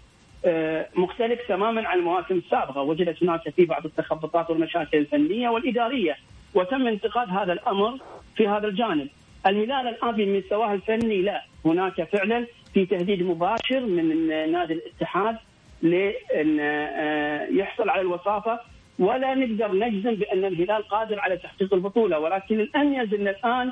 آه، 0.45 0.87
مختلف 0.95 1.39
تماما 1.47 1.87
عن 1.87 1.99
المواسم 1.99 2.37
السابقة، 2.37 2.81
وجدت 2.81 3.23
هناك 3.23 3.49
في 3.49 3.65
بعض 3.65 3.85
التخبطات 3.85 4.49
والمشاكل 4.49 4.97
الفنية 4.97 5.49
والإدارية، 5.49 6.17
وتم 6.53 6.87
انتقاد 6.87 7.29
هذا 7.29 7.53
الأمر 7.53 7.97
في 8.35 8.47
هذا 8.47 8.67
الجانب. 8.67 9.07
الهلال 9.45 9.87
الآن 9.87 10.11
بمستواه 10.11 10.73
الفني 10.73 11.21
لا. 11.21 11.43
هناك 11.65 12.03
فعلا 12.03 12.47
في 12.73 12.85
تهديد 12.85 13.23
مباشر 13.23 13.79
من 13.79 14.27
نادي 14.51 14.73
الاتحاد 14.73 15.37
لأن 15.81 16.57
آه، 16.59 17.47
يحصل 17.47 17.89
على 17.89 18.01
الوصافة. 18.01 18.59
ولا 18.99 19.35
نقدر 19.35 19.71
نجزم 19.73 20.15
بأن 20.15 20.45
الهلال 20.45 20.87
قادر 20.87 21.19
على 21.19 21.37
تحقيق 21.37 21.73
البطولة 21.73 22.19
ولكن 22.19 22.59
الاميز 22.59 23.13
ان 23.13 23.27
الآن 23.27 23.71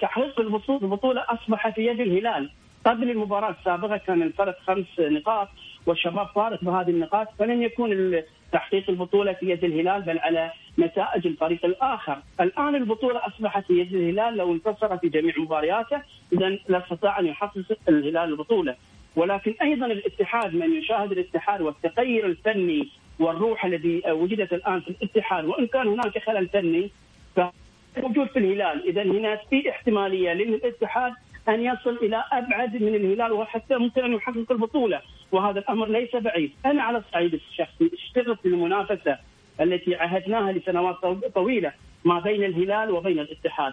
تحقيق 0.00 0.40
البطوله 0.40 1.24
أصبح 1.28 1.68
في 1.68 1.86
يد 1.86 2.00
الهلال. 2.00 2.50
قبل 2.84 3.10
المباراة 3.10 3.50
السابقة 3.60 3.96
كان 3.96 4.22
الفرق 4.22 4.58
خمس 4.60 4.86
نقاط 4.98 5.48
والشباب 5.86 6.26
فارق 6.34 6.64
بهذه 6.64 6.90
النقاط 6.90 7.28
فلن 7.38 7.62
يكون 7.62 7.92
تحقيق 8.54 8.90
البطولة 8.90 9.32
في 9.32 9.50
يد 9.50 9.64
الهلال 9.64 10.02
بل 10.02 10.18
على 10.18 10.50
نتائج 10.78 11.26
الفريق 11.26 11.64
الآخر، 11.64 12.18
الآن 12.40 12.74
البطولة 12.74 13.26
أصبحت 13.26 13.66
في 13.66 13.80
يد 13.80 13.94
الهلال 13.94 14.36
لو 14.36 14.52
انتصر 14.52 14.98
في 14.98 15.08
جميع 15.08 15.34
مبارياته 15.38 16.02
اذا 16.32 16.48
لا 16.68 16.78
استطاع 16.78 17.20
أن 17.20 17.26
يحقق 17.26 17.78
الهلال 17.88 18.28
البطولة، 18.30 18.76
ولكن 19.16 19.54
أيضا 19.62 19.86
الاتحاد 19.86 20.54
من 20.54 20.74
يشاهد 20.74 21.12
الاتحاد 21.12 21.60
والتغير 21.60 22.26
الفني 22.26 22.88
والروح 23.18 23.64
الذي 23.64 24.02
وجدت 24.08 24.52
الآن 24.52 24.80
في 24.80 24.88
الاتحاد 24.90 25.44
وإن 25.44 25.66
كان 25.66 25.88
هناك 25.88 26.18
خلل 26.18 26.48
فني 26.48 26.90
موجود 27.96 28.26
في 28.26 28.38
الهلال، 28.38 28.88
اذا 28.88 29.02
هناك 29.02 29.40
في 29.50 29.70
احتمالية 29.70 30.32
للاتحاد 30.32 31.12
أن 31.48 31.62
يصل 31.62 31.96
إلى 32.02 32.24
أبعد 32.32 32.82
من 32.82 32.94
الهلال 32.94 33.32
وحتى 33.32 33.76
ممكن 33.76 34.04
أن 34.04 34.12
يحقق 34.12 34.52
البطولة. 34.52 35.00
وهذا 35.32 35.58
الأمر 35.58 35.88
ليس 35.88 36.16
بعيد، 36.16 36.52
أنا 36.66 36.82
على 36.82 36.98
الصعيد 36.98 37.34
الشخصي 37.34 37.90
اشتغلت 37.92 38.40
في 38.40 38.48
المنافسة 38.48 39.18
التي 39.60 39.94
عهدناها 39.94 40.52
لسنوات 40.52 40.96
طويلة 41.34 41.72
ما 42.04 42.20
بين 42.20 42.44
الهلال 42.44 42.90
وبين 42.90 43.18
الاتحاد. 43.18 43.72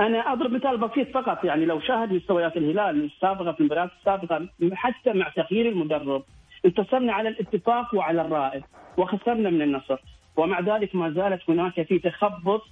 أنا 0.00 0.32
أضرب 0.32 0.52
مثال 0.52 0.76
بسيط 0.76 1.10
فقط. 1.10 1.44
يعني 1.44 1.64
لو 1.64 1.80
شاهد 1.80 2.12
مستويات 2.12 2.56
الهلال 2.56 3.04
السابقة 3.04 3.52
في 3.52 3.60
المباريات 3.60 3.90
السابقة 3.98 4.48
حتى 4.72 5.12
مع 5.12 5.28
تغيير 5.28 5.68
المدرب 5.68 6.22
انتصرنا 6.64 7.12
على 7.12 7.28
الاتفاق 7.28 7.94
وعلى 7.94 8.20
الرائد 8.20 8.62
وخسرنا 8.96 9.50
من 9.50 9.62
النصر. 9.62 9.98
ومع 10.36 10.60
ذلك 10.60 10.94
ما 10.94 11.10
زالت 11.10 11.50
هناك 11.50 11.82
في 11.82 11.98
تخبط 11.98 12.62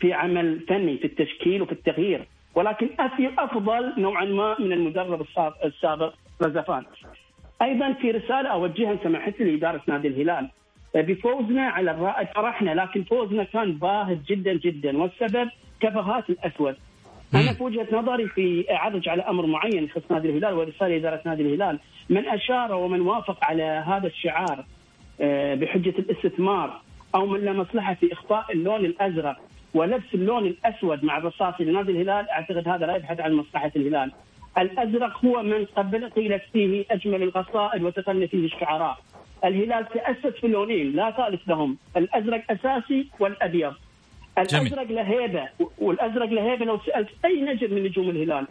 في 0.00 0.12
عمل 0.12 0.60
فني 0.68 0.96
في 0.96 1.04
التشكيل 1.04 1.62
وفي 1.62 1.72
التغيير. 1.72 2.26
ولكن 2.54 2.88
أفضل 3.38 3.92
نوعا 3.98 4.24
ما 4.24 4.56
من 4.58 4.72
المدرب 4.72 5.26
السابق 5.64 6.14
رزفان. 6.42 6.84
أيضا 7.62 7.92
في 7.92 8.10
رسالة 8.10 8.48
أوجهها 8.48 8.96
سماحتي 9.02 9.44
لإدارة 9.44 9.82
نادي 9.86 10.08
الهلال 10.08 10.48
بفوزنا 10.94 11.68
على 11.68 11.90
الرائد 11.90 12.28
فرحنا 12.34 12.70
لكن 12.70 13.02
فوزنا 13.02 13.44
كان 13.44 13.72
باهت 13.72 14.18
جدا 14.28 14.52
جدا 14.52 14.98
والسبب 14.98 15.48
كفهات 15.80 16.30
الأسود. 16.30 16.76
أنا 17.34 17.52
في 17.52 17.62
وجهة 17.62 17.86
نظري 17.92 18.28
في 18.28 18.64
اعرج 18.70 19.08
على 19.08 19.22
أمر 19.22 19.46
معين 19.46 19.84
يخص 19.84 20.02
نادي 20.10 20.28
الهلال 20.28 20.54
ورسالة 20.54 20.96
إدارة 20.96 21.20
نادي 21.26 21.42
الهلال 21.42 21.78
من 22.08 22.28
أشار 22.28 22.74
ومن 22.74 23.00
وافق 23.00 23.44
على 23.44 23.62
هذا 23.62 24.06
الشعار 24.06 24.64
آه، 25.20 25.54
بحجة 25.54 25.94
الاستثمار 25.98 26.80
أو 27.14 27.26
من 27.26 27.44
له 27.44 27.52
مصلحه 27.52 27.94
في 27.94 28.12
إخفاء 28.12 28.52
اللون 28.52 28.84
الأزرق 28.84 29.36
ولبس 29.74 30.14
اللون 30.14 30.46
الأسود 30.46 31.04
مع 31.04 31.18
الرصاصي 31.18 31.64
لنادي 31.64 31.92
الهلال 31.92 32.30
أعتقد 32.30 32.68
هذا 32.68 32.86
لا 32.86 32.96
يبحث 32.96 33.20
عن 33.20 33.32
مصلحة 33.32 33.72
الهلال. 33.76 34.12
الأزرق 34.58 35.24
هو 35.24 35.42
من 35.42 35.64
قبل 35.64 36.10
قيلت 36.10 36.42
فيه 36.52 36.84
أجمل 36.90 37.22
القصائد 37.22 37.82
وتقن 37.82 38.26
فيه 38.26 38.44
الشعراء. 38.44 38.98
الهلال 39.44 39.88
تأسس 39.88 40.38
في 40.40 40.46
اللونين 40.46 40.92
لا 40.92 41.10
ثالث 41.10 41.48
لهم، 41.48 41.78
الأزرق 41.96 42.42
أساسي 42.50 43.06
والأبيض. 43.20 43.74
الأزرق 44.38 44.90
له 44.90 45.02
هيبة 45.02 45.48
والأزرق 45.78 46.28
له 46.28 46.52
هيبة 46.52 46.64
لو 46.64 46.78
سألت 46.86 47.08
أي 47.24 47.40
نجم 47.40 47.74
من 47.74 47.84
نجوم 47.84 48.10
الهلال 48.10 48.46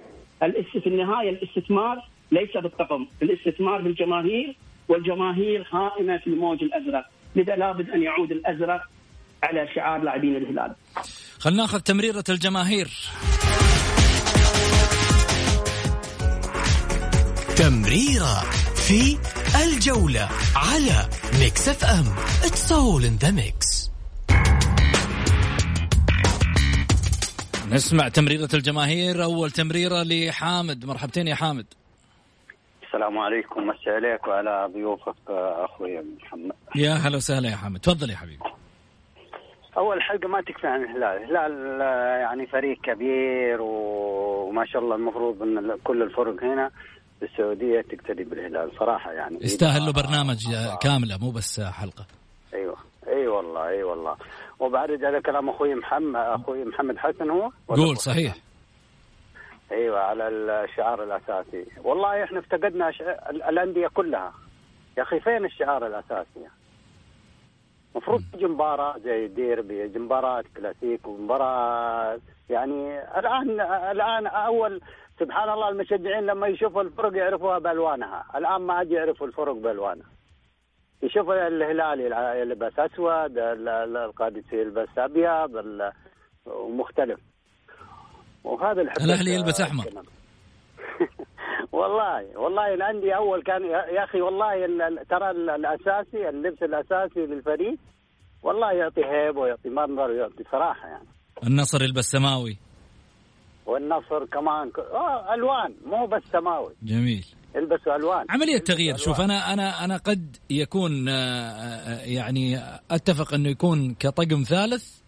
في 0.71 0.87
النهاية 0.87 1.29
الاستثمار 1.29 2.01
ليس 2.31 2.57
بالطقم، 2.57 3.07
الاستثمار 3.21 3.81
بالجماهير 3.81 4.55
والجماهير 4.87 5.67
هائمه 5.71 6.17
في 6.17 6.27
الموج 6.27 6.63
الأزرق، 6.63 7.05
لذا 7.35 7.55
لابد 7.55 7.89
أن 7.89 8.03
يعود 8.03 8.31
الأزرق 8.31 8.81
على 9.43 9.67
شعار 9.75 10.01
لاعبين 10.01 10.35
الهلال. 10.35 10.75
خلينا 11.39 11.61
ناخذ 11.61 11.79
تمريرة 11.79 12.23
الجماهير. 12.29 12.89
تمريرة 17.57 18.41
في 18.75 19.17
الجولة 19.63 20.29
على 20.55 21.09
Mix 21.39 21.69
FM. 21.69 22.05
It's 22.45 22.71
all 22.71 23.05
in 23.05 23.15
the 23.15 23.31
mix 23.31 23.91
نسمع 27.71 28.07
تمريرة 28.07 28.49
الجماهير. 28.53 29.23
أول 29.23 29.51
تمريرة 29.51 30.03
لحامد. 30.03 30.85
مرحبتين 30.85 31.27
يا 31.27 31.35
حامد. 31.35 31.65
السلام 32.83 33.17
عليكم. 33.17 33.67
مساء 33.67 33.93
عليك 33.93 34.27
وعلى 34.27 34.69
ضيوفك 34.73 35.15
أخوي 35.29 36.01
محمد. 36.17 36.55
يا 36.75 36.93
هلا 36.93 37.17
وسهلا 37.17 37.49
يا 37.49 37.55
حامد. 37.55 37.79
تفضل 37.79 38.09
يا 38.09 38.15
حبيبي. 38.15 38.43
أول 39.79 40.01
حلقة 40.01 40.27
ما 40.27 40.41
تكفي 40.41 40.67
عن 40.67 40.83
الهلال، 40.83 41.23
الهلال 41.23 41.81
يعني 42.21 42.47
فريق 42.47 42.81
كبير 42.81 43.61
وما 43.61 44.65
شاء 44.65 44.81
الله 44.81 44.95
المفروض 44.95 45.41
إن 45.41 45.77
كل 45.83 46.01
الفرق 46.01 46.43
هنا 46.43 46.71
بالسعوديه 47.21 47.81
تقتدي 47.81 48.23
بالهلال. 48.23 48.71
صراحة 48.79 49.11
يعني 49.11 49.37
يستاهل 49.41 49.81
له 49.85 49.93
برنامج 49.93 50.37
كاملة 50.81 51.17
مو 51.21 51.31
بس 51.31 51.61
حلقة. 51.61 52.05
أيوه. 52.53 52.75
أي 53.07 53.13
أيوة 53.13 53.37
والله 53.37 53.67
أي 53.67 53.73
أيوة 53.73 53.91
والله 53.91 54.15
وبعرج 54.59 55.05
على 55.05 55.21
كلام 55.21 55.49
أخوي 55.49 55.75
محمد 55.75 56.15
أخوي 56.15 56.65
محمد 56.65 56.97
حسن 56.97 57.29
هو؟ 57.29 57.51
قول 57.67 57.97
صحيح. 57.97 58.35
أيوه 59.71 59.99
على 59.99 60.27
الشعار 60.27 61.03
الأساسي. 61.03 61.65
والله 61.83 62.23
إحنا 62.23 62.39
افتقدنا 62.39 62.91
الأندية 63.29 63.87
كلها. 63.87 64.33
يا 64.97 65.03
أخي 65.03 65.19
فين 65.19 65.45
الشعار 65.45 65.87
الأساسي؟ 65.87 66.58
المفروض 67.95 68.21
تجي 68.33 68.45
مباراه 68.45 68.97
زي 68.97 69.27
ديربي 69.27 69.99
مباراه 69.99 70.43
كلاسيكو 70.57 71.17
مباراه 71.17 72.19
يعني 72.49 72.99
الآن 73.19 73.61
الآن 73.91 74.27
أول 74.27 74.81
سبحان 75.19 75.49
الله 75.49 75.69
المشجعين 75.69 76.25
لما 76.25 76.47
يشوفوا 76.47 76.81
الفرق 76.81 77.17
يعرفوها 77.17 77.59
بألوانها. 77.59 78.25
الآن 78.35 78.61
ما 78.61 78.73
عاد 78.73 78.91
يعرفوا 78.91 79.27
الفرق 79.27 79.55
بألوانها. 79.55 80.07
يشوف 81.03 81.29
الهلالي 81.29 82.05
يلبس 82.41 82.79
أسود 82.79 83.37
القادسي 83.37 84.61
يلبس 84.61 84.97
أبيض 84.97 85.65
ومختلف. 86.45 87.19
وهذا 88.43 88.81
الأهلي 88.81 89.33
يلبس 89.33 89.61
أحمر. 89.61 89.85
والله 91.71 92.37
والله 92.37 92.73
الانديه 92.73 93.15
أول 93.15 93.43
كان 93.43 93.65
يا 93.95 94.03
أخي 94.03 94.21
والله 94.21 94.53
ترى 95.09 95.31
الأساسي 95.31 96.29
اللبس 96.29 96.63
الأساسي 96.63 97.19
للفريق 97.19 97.77
والله 98.43 98.71
يعطي 98.71 99.05
هيبه 99.05 99.39
ويعطي 99.39 99.69
منظر 99.69 100.11
ويعطي 100.11 100.43
صراحة 100.51 100.87
يعني. 100.87 101.07
النصر 101.43 101.83
يلبس 101.83 102.05
سماوي. 102.05 102.57
والنصر 103.65 104.25
كمان 104.25 104.71
آه 104.77 105.33
ألوان 105.33 105.75
مو 105.85 106.05
بس 106.07 106.23
سماوي. 106.31 106.73
جميل. 106.83 107.25
يلبسوا 107.55 107.95
ألوان 107.95 108.25
عملية 108.29 108.57
تغيير. 108.57 108.97
شوف 108.97 109.21
أنا 109.21 109.53
أنا 109.53 109.85
أنا 109.85 109.97
قد 109.97 110.37
يكون 110.49 111.09
آه، 111.09 111.13
آه، 111.13 112.05
يعني 112.05 112.57
أتفق 112.91 113.33
إنه 113.33 113.49
يكون 113.49 113.93
كطقم 113.99 114.43
ثالث 114.43 114.99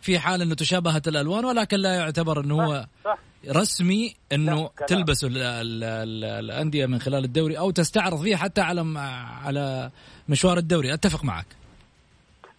في 0.00 0.18
حال 0.18 0.42
إنه 0.42 0.54
تشابهت 0.54 1.08
الألوان 1.08 1.44
ولكن 1.44 1.76
لا 1.76 1.94
يعتبر 1.94 2.40
إنه 2.40 2.62
هو 2.64 2.86
صح. 3.04 3.18
رسمي 3.50 4.14
إنه 4.32 4.70
تلبسوا 4.86 5.28
الأندية 5.32 6.86
من 6.86 6.98
خلال 6.98 7.24
الدوري 7.24 7.58
أو 7.58 7.70
تستعرض 7.70 8.22
فيه 8.22 8.36
حتى 8.36 8.60
على 8.60 8.98
على 9.44 9.90
مشوار 10.28 10.58
الدوري. 10.58 10.94
أتفق 10.94 11.24
معك. 11.24 11.46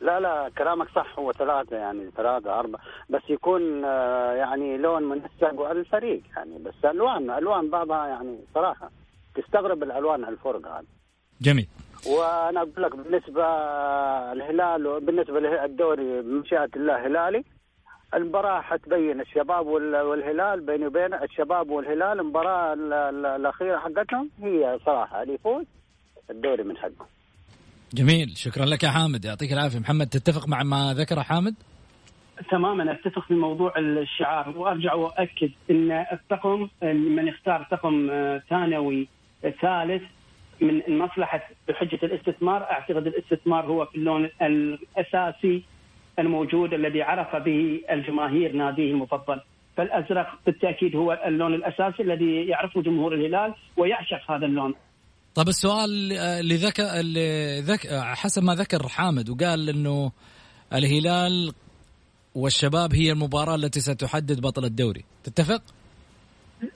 لا 0.02 0.20
لا 0.20 0.52
كلامك 0.58 0.88
صح. 0.96 1.20
هو 1.20 1.32
ثلاثة 1.32 1.78
يعني 1.78 2.12
ثلاثة 2.18 2.60
أربعة. 2.60 2.82
بس 3.10 3.22
يكون 3.30 3.86
آه، 3.86 4.32
يعني 4.34 4.78
لون 4.78 5.04
منسق 5.04 5.70
الفريق 5.72 6.22
يعني. 6.38 6.58
بس 6.58 6.86
ألوان 6.86 7.30
ألوان 7.30 7.70
بعضها 7.70 8.08
يعني 8.08 8.38
صراحة 8.54 8.90
تستغرب 9.36 9.84
الألوان 9.84 10.24
الفرق 10.26 10.68
هذا 10.68 10.86
جميل. 11.42 11.68
وأنا 12.08 12.62
أقول 12.62 12.84
لك 12.84 12.96
بالنسبة 12.96 13.46
الهلال 14.32 15.06
بالنسبة 15.06 15.40
للدوري 15.40 16.22
بمشيئه 16.22 16.70
الله 16.76 17.08
هلالي 17.08 17.44
المباراة 18.16 18.62
حتبين 18.62 19.22
الشباب 19.22 19.68
والهلال 19.68 20.66
بيني 20.66 20.88
وبين 20.88 21.14
الشباب 21.14 21.70
والهلال 21.70 22.20
المباراة 22.20 22.74
الأخيرة 23.36 23.80
حقتهم 23.80 24.30
هي 24.42 24.80
صراحة 24.86 25.22
اللي 25.22 25.34
يفوز 25.34 25.66
الدوري 26.30 26.64
من 26.64 26.78
حقه 26.78 27.06
جميل. 27.94 28.38
شكرا 28.38 28.66
لك 28.66 28.84
يا 28.84 28.90
حامد. 28.90 29.26
يعطيك 29.26 29.54
العافية. 29.54 29.80
محمد 29.80 30.08
تتفق 30.08 30.48
مع 30.48 30.64
ما 30.64 30.94
ذكر 30.94 31.24
حامد؟ 31.24 31.56
تماما. 32.52 32.92
أتفق 32.92 33.28
في 33.28 33.34
موضوع 33.34 33.74
الشعار. 33.78 34.58
وأرجع 34.58 34.94
واكد 34.94 35.52
إن 35.70 35.92
الطقم 35.92 36.70
من 36.84 37.28
يختار 37.28 37.68
طقم 37.72 38.10
ثانوي 38.50 39.08
ثالث 39.42 40.04
من 40.62 40.98
مصلحة 40.98 41.50
بحجة 41.68 42.00
الاستثمار. 42.04 42.64
أعتقد 42.64 43.08
الاستثمار 43.08 43.66
هو 43.66 43.86
في 43.86 43.96
اللون 43.96 44.30
الأساسي 44.42 45.64
الموجود 46.20 46.74
الذي 46.74 47.02
عرف 47.02 47.36
به 47.36 47.82
الجماهير 47.92 48.52
ناديه 48.52 48.92
المفضل. 48.92 49.42
فالأزرق 49.78 50.28
بالتأكيد 50.46 50.96
هو 50.96 51.22
اللون 51.26 51.54
الأساسي 51.54 52.04
الذي 52.04 52.48
يعرفه 52.48 52.82
جمهور 52.82 53.14
الهلال 53.14 53.54
ويعشق 53.78 54.32
هذا 54.32 54.46
اللون. 54.46 54.74
طيب 55.36 55.48
السؤال 55.48 56.12
اللي 56.14 56.56
ذكر 56.56 56.84
اللي 56.84 57.60
ذك 57.62 57.80
حسب 57.94 58.44
ما 58.44 58.56
ذكر 58.56 58.88
حامد 58.88 59.30
وقال 59.30 59.70
إنه 59.70 60.12
الهلال 60.74 61.54
والشباب 62.36 62.94
هي 62.94 63.12
المباراة 63.12 63.56
التي 63.56 63.80
ستحدد 63.80 64.42
بطل 64.42 64.66
الدوري. 64.66 65.04
تتفق؟ 65.24 65.62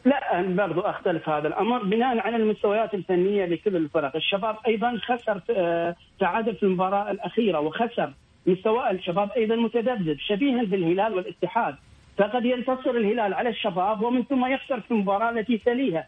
لا 0.05 0.39
أنا 0.39 0.67
برضو 0.67 0.81
أختلف 0.81 1.29
هذا 1.29 1.47
الأمر. 1.47 1.83
بناء 1.83 2.19
على 2.19 2.35
المستويات 2.35 2.93
الفنية 2.93 3.45
لكل 3.45 3.75
الفرق، 3.75 4.15
الشباب 4.15 4.55
أيضا 4.67 4.97
خسر 4.97 5.41
آه، 5.57 5.95
تعادل 6.19 6.55
في 6.55 6.63
المباراة 6.63 7.11
الأخيرة 7.11 7.59
وخسر 7.59 8.13
مستوى 8.45 8.91
الشباب 8.91 9.31
أيضا 9.31 9.55
متذبذب 9.55 10.17
شبيها 10.19 10.63
بالهلال 10.63 11.13
والاتحاد 11.13 11.75
فقد 12.17 12.45
ينتصر 12.45 12.89
الهلال 12.89 13.33
على 13.33 13.49
الشباب 13.49 14.01
ومن 14.01 14.23
ثم 14.23 14.45
يخسر 14.45 14.81
في 14.81 14.91
المباراه 14.91 15.29
التي 15.29 15.57
تليها 15.57 16.07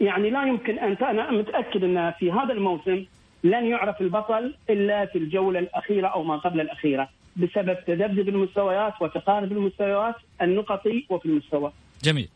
يعني 0.00 0.30
لا 0.30 0.46
يمكن 0.46 0.78
أن 0.78 0.96
أنا 0.96 1.30
متأكد 1.30 1.84
أن 1.84 2.12
في 2.18 2.32
هذا 2.32 2.52
الموسم 2.52 3.04
لن 3.44 3.66
يعرف 3.66 4.00
البطل 4.00 4.54
إلا 4.70 5.06
في 5.06 5.18
الجولة 5.18 5.58
الأخيرة 5.58 6.08
أو 6.08 6.22
ما 6.22 6.36
قبل 6.36 6.60
الأخيرة 6.60 7.08
بسبب 7.36 7.76
تذبذب 7.86 8.28
المستويات 8.28 8.94
وتقارب 9.00 9.52
المستويات 9.52 10.14
النقطي 10.42 11.06
وفي 11.10 11.26
المستوى. 11.26 11.72
جميل. 12.02 12.28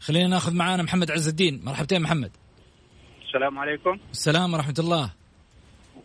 خلينا 0.00 0.28
ناخذ 0.28 0.54
معانا 0.54 0.82
محمد 0.82 1.10
عز 1.10 1.28
الدين، 1.28 1.60
مرحبتين 1.64 2.02
محمد. 2.02 2.30
السلام 3.26 3.58
عليكم. 3.58 3.98
السلام 4.12 4.54
ورحمة 4.54 4.74
الله. 4.78 5.25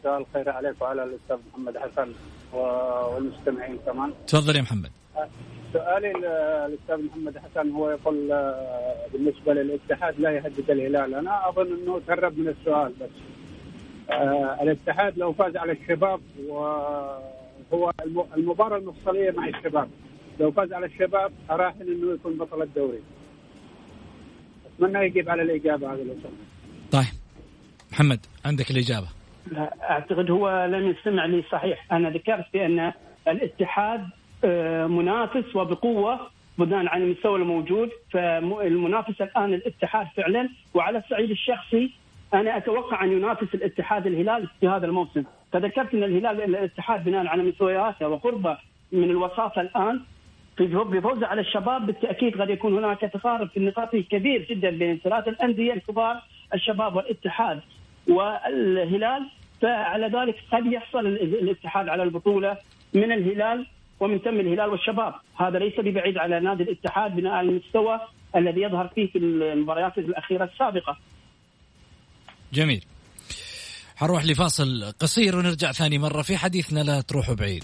مساء 0.01 0.17
الخير 0.17 0.49
عليك 0.49 0.81
وعلى 0.81 1.03
الأستاذ 1.03 1.37
محمد 1.53 1.77
حسن 1.77 2.11
والمستمعين 2.53 3.77
كمان. 3.85 4.13
تفضل 4.27 4.55
يا 4.55 4.61
محمد. 4.61 4.89
سؤالي 5.73 6.13
للأستاذ 6.13 7.05
محمد 7.05 7.37
حسن 7.37 7.71
هو 7.71 7.89
يقول 7.91 8.31
آه، 8.31 8.95
بالنسبة 9.13 9.53
للاتحاد 9.53 10.19
لا 10.19 10.31
يهدد 10.31 10.71
الهلال، 10.71 11.13
أنا 11.15 11.49
أظن 11.49 11.73
إنه 11.81 12.01
تهرب 12.07 12.37
من 12.39 12.47
السؤال 12.47 12.93
بس. 13.01 13.09
آه 14.11 14.57
الاتحاد 14.63 15.17
لو 15.17 15.33
فاز 15.33 15.55
على 15.57 15.71
الشباب 15.71 16.19
وهو 16.47 17.91
الم- 18.05 18.25
المباراة 18.37 18.77
المفصلية 18.77 19.31
مع 19.31 19.47
الشباب 19.47 19.89
لو 20.39 20.51
فاز 20.51 20.73
على 20.73 20.85
الشباب 20.85 21.31
أراهن 21.51 21.81
إنه 21.81 22.13
يكون 22.13 22.37
بطل 22.37 22.61
الدوري 22.61 22.99
أتمنى 24.75 25.05
يجيب 25.05 25.29
على 25.29 25.41
الإجابة 25.41 25.93
هذه 25.93 25.97
لو 26.03 26.13
سمحت 26.13 26.91
طيب 26.91 27.13
محمد 27.91 28.19
عندك 28.45 28.71
الإجابة 28.71 29.07
لا 29.07 29.20
أعتقد 29.89 30.31
هو 30.31 30.65
لم 30.65 30.87
يستمع 30.89 31.25
لي 31.25 31.43
صحيح. 31.51 31.85
أنا 31.91 32.09
ذكرت 32.09 32.45
بأن 32.53 32.93
الاتحاد 33.27 34.07
آه، 34.43 34.87
منافس 34.87 35.55
وبقوة 35.55 36.19
بناء 36.57 36.87
على 36.87 37.03
المستوى 37.03 37.39
الموجود. 37.39 37.89
فالمنافس 38.11 39.21
الآن 39.21 39.53
الاتحاد 39.53 40.07
فعلا 40.17 40.49
وعلى 40.73 40.97
الصعيد 40.97 41.31
الشخصي 41.31 41.91
أنا 42.33 42.57
أتوقع 42.57 43.03
أن 43.03 43.11
ينافس 43.11 43.55
الاتحاد 43.55 44.07
الهلال 44.07 44.47
في 44.59 44.67
هذا 44.67 44.85
الموسم. 44.85 45.23
فذكرت 45.51 45.93
أن 45.93 46.03
الهلال 46.03 46.41
الاتحاد 46.43 47.03
بناء 47.03 47.27
على 47.27 47.43
مستوياته 47.43 48.07
وقربه 48.07 48.57
من 48.91 49.03
الوساطه 49.03 49.61
الآن 49.61 50.01
في 50.57 50.67
بفوزه 50.67 51.27
على 51.27 51.41
الشباب 51.41 51.85
بالتأكيد 51.85 52.41
قد 52.41 52.49
يكون 52.49 52.77
هناك 52.77 52.99
تقارب 53.01 53.49
في 53.49 53.57
النقاط 53.57 53.95
كبير 53.95 54.45
جدا 54.49 54.69
بين 54.69 54.99
ثلاث 55.03 55.27
الأندية 55.27 55.73
الكبار 55.73 56.21
الشباب 56.53 56.95
والاتحاد. 56.95 57.59
والهلال 58.07 59.29
فعلى 59.61 60.05
ذلك 60.05 60.35
قد 60.51 60.73
يحصل 60.73 60.99
ال- 60.99 61.39
الاتحاد 61.39 61.89
على 61.89 62.03
البطولة 62.03 62.57
من 62.93 63.11
الهلال 63.11 63.67
ومن 63.99 64.19
ثم 64.19 64.39
الهلال 64.39 64.69
والشباب. 64.69 65.13
هذا 65.39 65.59
ليس 65.59 65.79
ببعيد 65.79 66.17
على 66.17 66.39
نادي 66.39 66.63
الاتحاد 66.63 67.15
بناء 67.15 67.33
على 67.33 67.49
المستوى 67.49 67.99
الذي 68.35 68.61
يظهر 68.61 68.87
فيه 68.87 69.07
في 69.11 69.17
المباريات 69.17 69.97
الأخيرة 69.97 70.43
السابقة. 70.43 70.97
جميل. 72.53 72.85
حنروح 73.95 74.25
لفاصل 74.25 74.91
قصير 74.99 75.35
ونرجع 75.35 75.71
ثاني 75.71 75.97
مرة 75.97 76.21
في 76.21 76.37
حديثنا 76.37 76.79
لا 76.79 77.01
تروحوا 77.01 77.35
بعيد. 77.35 77.63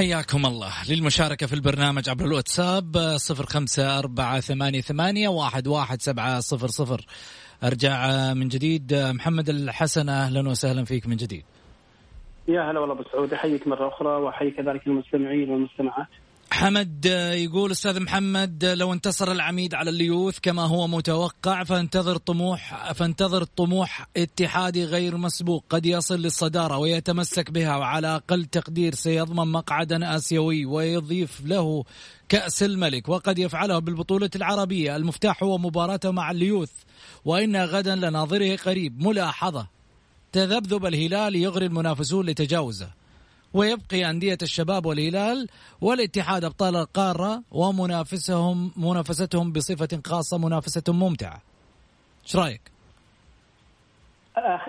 حياكم 0.00 0.46
الله. 0.46 0.72
للمشاركة 0.90 1.46
في 1.46 1.52
البرنامج 1.52 2.08
عبر 2.08 2.24
الواتساب 2.24 2.96
صفر 3.16 3.46
خمسة 3.46 3.98
أربعة 3.98 4.40
ثمانية 4.40 4.80
ثمانية 4.80 5.28
واحد 5.28 5.66
واحد 5.68 6.02
سبعة 6.02 6.40
صفر 6.40 6.66
صفر. 6.66 7.06
أرجع 7.64 8.08
من 8.34 8.48
جديد. 8.48 8.94
محمد 8.94 9.48
الحسن 9.48 10.08
أهلا 10.08 10.48
وسهلا 10.48 10.84
فيك 10.84 11.06
من 11.06 11.16
جديد. 11.16 11.44
يا 12.48 12.70
هلا 12.70 12.80
والله 12.80 12.94
أبو 12.94 13.02
سعود. 13.12 13.34
أحييك 13.34 13.66
مرة 13.66 13.88
أخرى 13.88 14.08
وأحيي 14.08 14.50
كذلك 14.50 14.86
المستمعين 14.86 15.50
والمستمعات. 15.50 16.08
حمد 16.52 17.06
آه، 17.06 17.32
يقول 17.32 17.70
أستاذ 17.70 18.00
محمد 18.00 18.64
آه، 18.64 18.74
لو 18.74 18.92
انتصر 18.92 19.32
العميد 19.32 19.74
على 19.74 19.90
الليوث 19.90 20.38
كما 20.42 20.62
هو 20.62 20.86
متوقع 20.86 21.64
فانتظر 21.64 22.16
طموح 22.16 22.92
فانتظر 22.92 23.44
طموح 23.44 24.06
اتحادي 24.16 24.84
غير 24.84 25.16
مسبوق. 25.16 25.64
قد 25.70 25.86
يصل 25.86 26.20
للصدارة 26.22 26.78
ويتمسك 26.78 27.50
بها 27.50 27.76
وعلى 27.76 28.14
أقل 28.14 28.44
تقدير 28.44 28.94
سيضمن 28.94 29.52
مقعدا 29.52 30.16
آسيوي 30.16 30.64
ويضيف 30.64 31.40
له 31.44 31.84
كأس 32.28 32.62
الملك. 32.62 33.08
وقد 33.08 33.38
يفعله 33.38 33.78
بالبطولة 33.78 34.30
العربية. 34.36 34.96
المفتاح 34.96 35.42
هو 35.42 35.58
مباراته 35.58 36.10
مع 36.10 36.30
الليوث 36.30 36.72
وإن 37.24 37.56
غدا 37.56 37.94
لناظره 37.96 38.56
قريب. 38.56 39.02
ملاحظة 39.02 39.66
تذبذب 40.32 40.86
الهلال 40.86 41.36
يغري 41.36 41.66
المنافسون 41.66 42.26
لتجاوزه. 42.26 42.99
ويبقي 43.54 44.10
أندية 44.10 44.38
الشباب 44.42 44.86
والهلال 44.86 45.46
والاتحاد 45.80 46.44
أبطال 46.44 46.76
القارة 46.76 47.42
ومنافسهم 47.50 48.72
منافستهم 48.76 49.52
بصفة 49.52 50.00
خاصة 50.06 50.38
منافسة 50.38 50.92
ممتعة. 50.92 51.42
إيش 52.24 52.36
رأيك؟ 52.36 52.60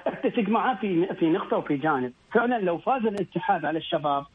أتفق 0.08 0.50
معاه 0.50 0.76
في 0.76 1.08
في 1.20 1.26
نقطة 1.26 1.58
وفي 1.58 1.78
جانب، 1.78 2.14
فعلا 2.34 2.60
لو 2.60 2.78
فاز 2.78 3.06
الاتحاد 3.06 3.66
على 3.66 3.78
الشباب 3.78 4.26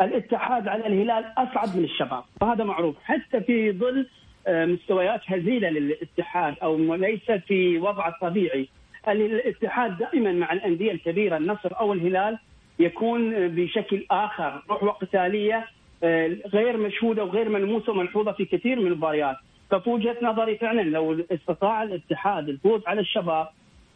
الاتحاد 0.00 0.68
على 0.68 0.86
الهلال 0.86 1.32
أصعب 1.38 1.76
من 1.76 1.84
الشباب، 1.84 2.24
وهذا 2.40 2.64
معروف 2.64 2.96
حتى 3.04 3.40
في 3.40 3.72
ظل 3.72 4.08
آه، 4.46 4.66
مستويات 4.66 5.20
هزيلة 5.26 5.68
للاتحاد 5.68 6.54
أو 6.62 6.94
ليس 6.94 7.30
في 7.30 7.78
وضعه 7.78 8.08
الطبيعي. 8.08 8.68
الاتحاد 9.08 9.98
دائما 9.98 10.32
مع 10.32 10.52
الأندية 10.52 10.92
الكبيرة 10.92 11.36
النصر 11.36 11.80
أو 11.80 11.92
الهلال 11.92 12.38
يكون 12.80 13.48
بشكل 13.48 14.06
آخر 14.10 14.62
روح 14.70 14.82
وقتالية 14.82 15.66
آه، 16.02 16.36
غير 16.46 16.76
مشهودة 16.76 17.24
وغير 17.24 17.48
ملموسة 17.48 17.92
وملحوظة 17.92 18.32
في 18.32 18.44
كثير 18.44 18.80
من 18.80 18.86
المباريات. 18.86 19.36
ففي 19.70 19.90
وجهه 19.90 20.16
نظري 20.22 20.56
فعلا 20.56 20.82
لو 20.82 21.24
استطاع 21.32 21.82
الاتحاد 21.82 22.48
الفوز 22.48 22.82
على 22.86 23.00
الشباب 23.00 23.48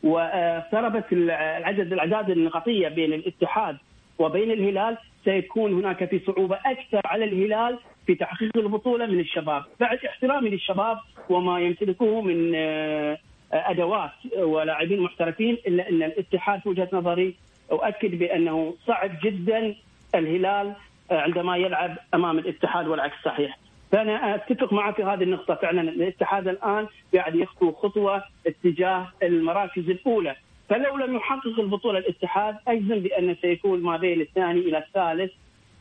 واقتربت 0.02 1.04
العدد 1.12 1.92
الأعداد 1.92 2.30
النقطية 2.30 2.88
بين 2.88 3.12
الاتحاد 3.12 3.76
وبين 4.18 4.50
الهلال 4.50 4.98
سيكون 5.24 5.72
هناك 5.72 6.04
في 6.04 6.20
صعوبة 6.26 6.58
أكثر 6.66 7.00
على 7.04 7.24
الهلال 7.24 7.78
في 8.06 8.14
تحقيق 8.14 8.56
البطولة 8.56 9.06
من 9.06 9.20
الشباب، 9.20 9.62
بعد 9.80 9.98
احترامي 10.04 10.50
للشباب 10.50 10.98
وما 11.28 11.60
يمتلكوه 11.60 12.22
من 12.22 12.52
آه، 12.54 13.18
أدوات 13.52 14.10
ولاعبين 14.36 15.00
محترفين 15.00 15.58
إلا 15.66 15.88
أن 15.88 16.02
الاتحاد 16.02 16.60
في 16.60 16.68
وجهة 16.68 16.88
نظري 16.92 17.34
اؤكد 17.70 18.10
بأنه 18.18 18.74
صعب 18.86 19.10
جدا 19.22 19.74
الهلال 20.14 20.74
آه، 21.10 21.20
عندما 21.20 21.56
يلعب 21.56 21.98
أمام 22.14 22.38
الاتحاد 22.38 22.86
والعكس 22.86 23.16
صحيح. 23.24 23.58
فأنا 23.92 24.34
أتفق 24.34 24.72
معه 24.72 24.92
في 24.94 25.02
هذه 25.02 25.22
النقطة 25.22 25.54
فعلا 25.54 25.80
الاتحاد 25.80 26.48
الآن 26.48 26.86
قاعد 27.14 27.34
يخطو 27.34 27.72
خطوة 27.72 28.24
اتجاه 28.46 29.12
المراكز 29.22 29.90
الأولى 29.90 30.36
فلو 30.68 30.96
لم 30.96 31.16
يحقق 31.16 31.58
البطولة 31.60 31.98
الاتحاد 31.98 32.56
أجزم 32.68 32.98
بأن 33.00 33.36
سيكون 33.42 33.82
ما 33.82 33.96
بين 33.96 34.20
الثاني 34.20 34.60
إلى 34.60 34.78
الثالث 34.78 35.32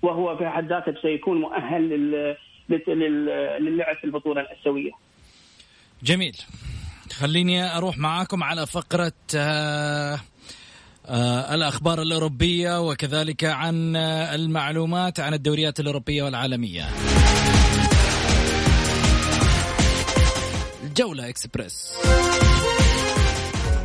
وهو 0.02 0.38
في 0.38 0.50
حد 0.50 0.68
ذاته 0.70 1.02
سيكون 1.02 1.42
مؤهل 1.42 1.90
لل- 1.90 2.36
لل- 2.70 3.66
للعب 3.66 3.96
في 3.96 4.04
البطولة 4.04 4.42
الاسيويه. 4.42 4.92
جميل. 6.04 6.38
خليني 7.20 7.78
أروح 7.78 7.98
معاكم 7.98 8.44
على 8.44 8.66
فقرة 8.68 9.14
آه 11.06 11.54
الأخبار 11.56 12.02
الأوروبية 12.02 12.82
وكذلك 12.90 13.44
عن 13.44 13.96
آه 13.96 14.36
المعلومات 14.36 15.20
عن 15.20 15.34
الدوريات 15.34 15.80
الأوروبية 15.80 16.24
والعالمية. 16.24 16.90
الجولة 20.84 21.30
إكسبريس. 21.30 21.92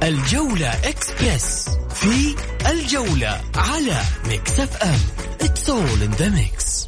الجولة 0.03 0.69
إكسبرس 0.89 1.69
في 1.95 2.35
الجولة 2.71 3.41
على 3.57 3.97
Mix 4.29 4.61
FM 4.61 4.99
It's 5.41 5.69
all 5.69 6.03
in 6.03 6.13
the 6.23 6.31
mix 6.31 6.88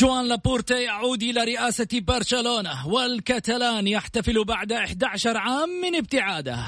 جوان 0.00 0.28
لابورتا 0.28 0.78
يعود 0.78 1.22
إلى 1.22 1.44
رئاسة 1.44 1.88
برشلونة 1.92 2.88
والكتلان 2.88 3.86
يحتفل 3.86 4.44
بعد 4.44 4.72
11 4.72 5.36
عام 5.36 5.68
من 5.82 5.96
ابتعاده. 5.96 6.64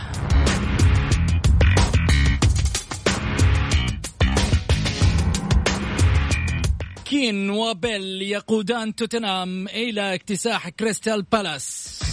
كين 7.04 7.50
وبيل 7.50 8.22
يقودان 8.22 8.94
توتنهام 8.94 9.68
إلى 9.68 10.14
اكتساح 10.14 10.68
كريستال 10.68 11.22
بالاس. 11.22 12.11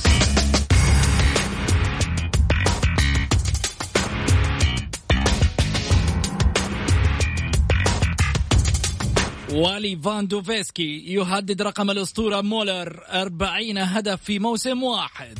وليفاندوفسكي 9.53 11.13
يهدد 11.13 11.61
رقم 11.61 11.91
الأسطورة 11.91 12.41
مولر 12.41 12.99
40 13.09 13.77
هدف 13.77 14.21
في 14.23 14.39
موسم 14.39 14.83
واحد. 14.83 15.39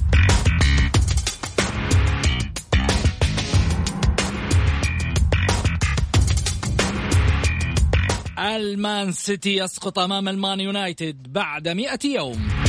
المان 8.39 9.12
سيتي 9.12 9.56
يسقط 9.56 10.00
أمام 10.00 10.30
المان 10.30 10.60
يونايتد 10.60 11.34
بعد 11.34 11.67
100 11.67 12.00
يوم. 12.06 12.68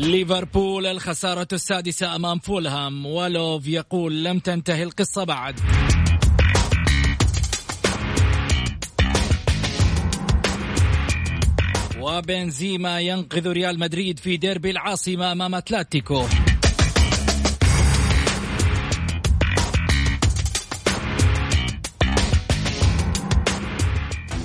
ليفربول 0.00 0.86
الخسارة 0.86 1.48
السادسة 1.52 2.16
أمام 2.16 2.38
فولهام 2.38 3.06
وكلوب 3.06 3.66
يقول 3.66 4.24
لم 4.24 4.38
تنتهي 4.38 4.82
القصة 4.82 5.24
بعد. 5.24 5.60
وبنزيما 12.00 13.00
ينقذ 13.00 13.48
ريال 13.48 13.78
مدريد 13.78 14.18
في 14.18 14.36
ديربي 14.36 14.70
العاصمة 14.70 15.32
أمام 15.32 15.54
أتلتيكو. 15.54 16.26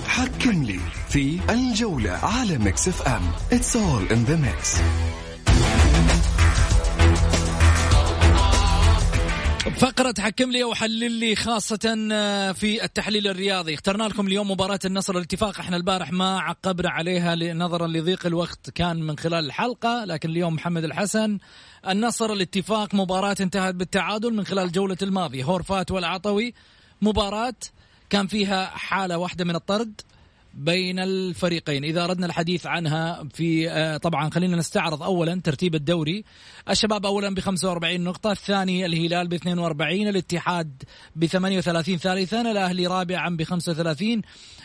حكم 0.07 0.63
لي 0.63 0.79
في 1.09 1.39
الجولة 1.49 2.11
على 2.11 2.57
Mix 2.57 2.87
FM. 2.87 3.21
It's 3.51 3.75
all 3.75 4.13
in 4.13 4.25
the 4.25 4.37
mix. 4.37 4.79
فقرة 9.73 10.13
حكم 10.19 10.51
لي 10.51 10.63
وحلل 10.63 11.11
لي 11.11 11.35
خاصة 11.35 12.09
آه، 12.11 12.51
في 12.51 12.83
التحليل 12.83 13.27
الرياضي. 13.27 13.73
اخترنا 13.73 14.03
لكم 14.03 14.27
اليوم 14.27 14.51
مباراة 14.51 14.79
النصر 14.85 15.17
الاتفاق 15.17 15.59
إحنا 15.59 15.77
البارح 15.77 16.11
ما 16.11 16.39
عقبنا 16.39 16.89
عليها 16.89 17.35
نظرا 17.35 17.87
لضيق 17.87 18.25
الوقت 18.25 18.69
كان 18.69 19.01
من 19.01 19.17
خلال 19.17 19.45
الحلقة 19.45 20.05
لكن 20.05 20.29
اليوم 20.29 20.53
محمد 20.53 20.83
الحسن 20.83 21.37
النصر 21.89 22.33
الاتفاق 22.33 22.95
مباراة 22.95 23.35
انتهت 23.41 23.75
بالتعادل 23.75 24.33
من 24.33 24.45
خلال 24.45 24.65
الجولة 24.65 24.97
الماضية 25.01 25.43
هورفات 25.43 25.91
والعطوي 25.91 26.53
مباراة 27.01 27.55
كان 28.09 28.27
فيها 28.27 28.65
حالة 28.65 29.17
واحدة 29.17 29.45
من 29.45 29.55
الطرد. 29.55 30.01
بين 30.55 30.99
الفريقين. 30.99 31.83
إذا 31.83 32.03
أردنا 32.03 32.25
الحديث 32.25 32.65
عنها 32.65 33.23
في 33.33 33.69
آه، 33.69 33.97
طبعا 33.97 34.29
خلينا 34.29 34.57
نستعرض 34.57 35.03
أولا 35.03 35.41
ترتيب 35.43 35.75
الدوري. 35.75 36.23
الشباب 36.69 37.05
أولا 37.05 37.35
ب 37.35 37.39
45 37.39 38.01
نقطة 38.01 38.31
الثاني 38.31 38.85
الهلال 38.85 39.27
ب 39.27 39.33
42 39.33 40.07
الاتحاد 40.07 40.83
ب 41.15 41.25
38 41.25 41.97
ثالثا 41.97 42.41
الأهلي 42.41 42.87
رابعا 42.87 43.29
ب 43.29 43.43
35 43.43 44.21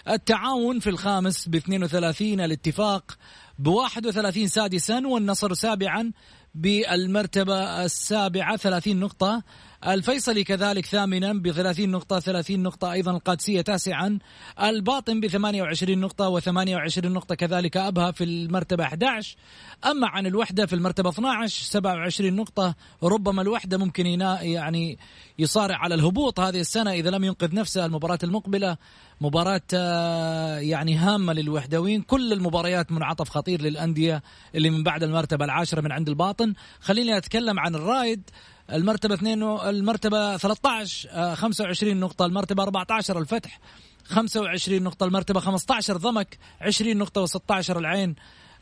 التعاون 0.08 0.78
في 0.78 0.90
الخامس 0.90 1.48
ب 1.48 1.54
32 1.54 2.40
الاتفاق 2.40 3.18
ب 3.58 3.66
31 3.66 4.46
سادسا 4.46 5.06
والنصر 5.06 5.54
سابعا 5.54 6.12
بالمرتبة 6.54 7.84
السابعة 7.84 8.56
30 8.56 8.96
نقطة. 8.96 9.42
الفيصلي 9.86 10.44
كذلك 10.44 10.86
ثامنا 10.86 11.32
ب 11.32 11.50
30 11.50 11.88
نقطة 11.88 12.20
30 12.20 12.62
نقطة 12.62 12.92
أيضا 12.92 13.10
القادسية 13.10 13.60
تاسعا. 13.60 14.18
الباطن 14.62 15.20
ب 15.20 15.26
28 15.26 15.98
نقطة 15.98 16.40
و28 16.40 17.04
نقطة 17.04 17.34
كذلك 17.34 17.76
أبها 17.76 18.10
في 18.10 18.24
المرتبة 18.24 18.84
11 18.84 19.36
أما 19.84 20.08
عن 20.08 20.26
الوحدة 20.26 20.66
في 20.66 20.72
المرتبة 20.72 21.10
12 21.10 21.64
27 21.64 22.36
نقطة. 22.36 22.74
ربما 23.02 23.42
الوحدة 23.42 23.78
ممكن 23.78 24.06
يعني 24.06 24.98
يصارع 25.38 25.76
على 25.76 25.94
الهبوط 25.94 26.40
هذه 26.40 26.60
السنة 26.60 26.92
إذا 26.92 27.10
لم 27.10 27.24
ينقذ 27.24 27.54
نفسه. 27.54 27.86
المباراة 27.86 28.18
المقبلة 28.22 28.76
مباراة 29.20 29.62
آه، 29.74 30.58
يعني 30.58 30.96
هامة 30.96 31.32
للوحدوين 31.32 32.02
كل 32.02 32.32
المباريات 32.32 32.92
منعطف 32.92 33.28
خطير 33.28 33.62
للأندية 33.62 34.22
اللي 34.54 34.70
من 34.70 34.82
بعد 34.82 35.02
المرتبة 35.02 35.44
العاشرة 35.44 35.80
من 35.80 35.92
عند 35.92 36.08
الباطن. 36.08 36.54
خليني 36.80 37.16
أتكلم 37.16 37.58
عن 37.58 37.74
الرايد 37.74 38.30
المرتبة 38.72 39.14
2 39.14 39.42
المرتبة 39.42 40.36
13 40.36 41.34
25 41.34 41.92
آه، 41.92 42.00
نقطة 42.00 42.26
المرتبة 42.26 42.62
14 42.62 43.18
الفتح 43.18 43.60
25 44.04 44.82
نقطة 44.82 45.06
المرتبة 45.06 45.40
15 45.40 45.96
ضمك 45.96 46.38
20 46.60 46.96
نقطة 46.96 47.26
و16 47.26 47.70
العين 47.76 48.14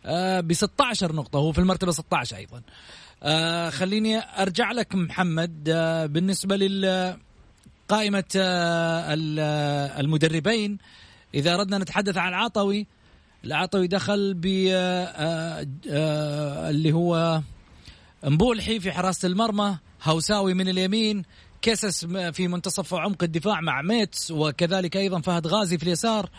آه، 0.05 0.41
ب 0.41 0.53
16 0.53 1.13
نقطة 1.13 1.39
هو 1.39 1.53
في 1.53 1.59
المرتبة 1.59 1.93
16 1.93 2.37
أيضا. 2.37 2.63
آه، 3.23 3.71
خليني 3.71 4.19
أرجع 4.19 4.73
لك 4.73 4.95
محمد 4.95 5.65
بالنسبة 6.13 6.57
لل 6.57 7.17
قائمة 7.89 8.25
المدربين 10.01 10.79
إذا 11.35 11.55
أردنا 11.55 11.79
نتحدث 11.79 12.17
عن 12.17 12.29
العطوي 12.29 12.87
العطوي 13.45 13.87
دخل 13.87 14.35
ب 14.35 14.47
اللي 16.67 16.93
هو 16.93 17.41
مبولحي 18.25 18.81
في 18.81 18.93
حراسة 18.93 19.27
المرمى 19.27 19.79
هوساوي 20.03 20.55
من 20.55 20.69
اليمين 20.69 21.23
كيسس 21.63 22.05
في 22.07 22.49
منتصف 22.49 22.95
عمق 22.95 23.23
الدفاع 23.23 23.61
مع 23.61 23.83
ميتس 23.83 24.31
وكذلك 24.31 24.97
أيضا 24.97 25.21
فهد 25.21 25.47
غازي 25.47 25.79
في 25.79 25.85
اليسار 25.85 26.31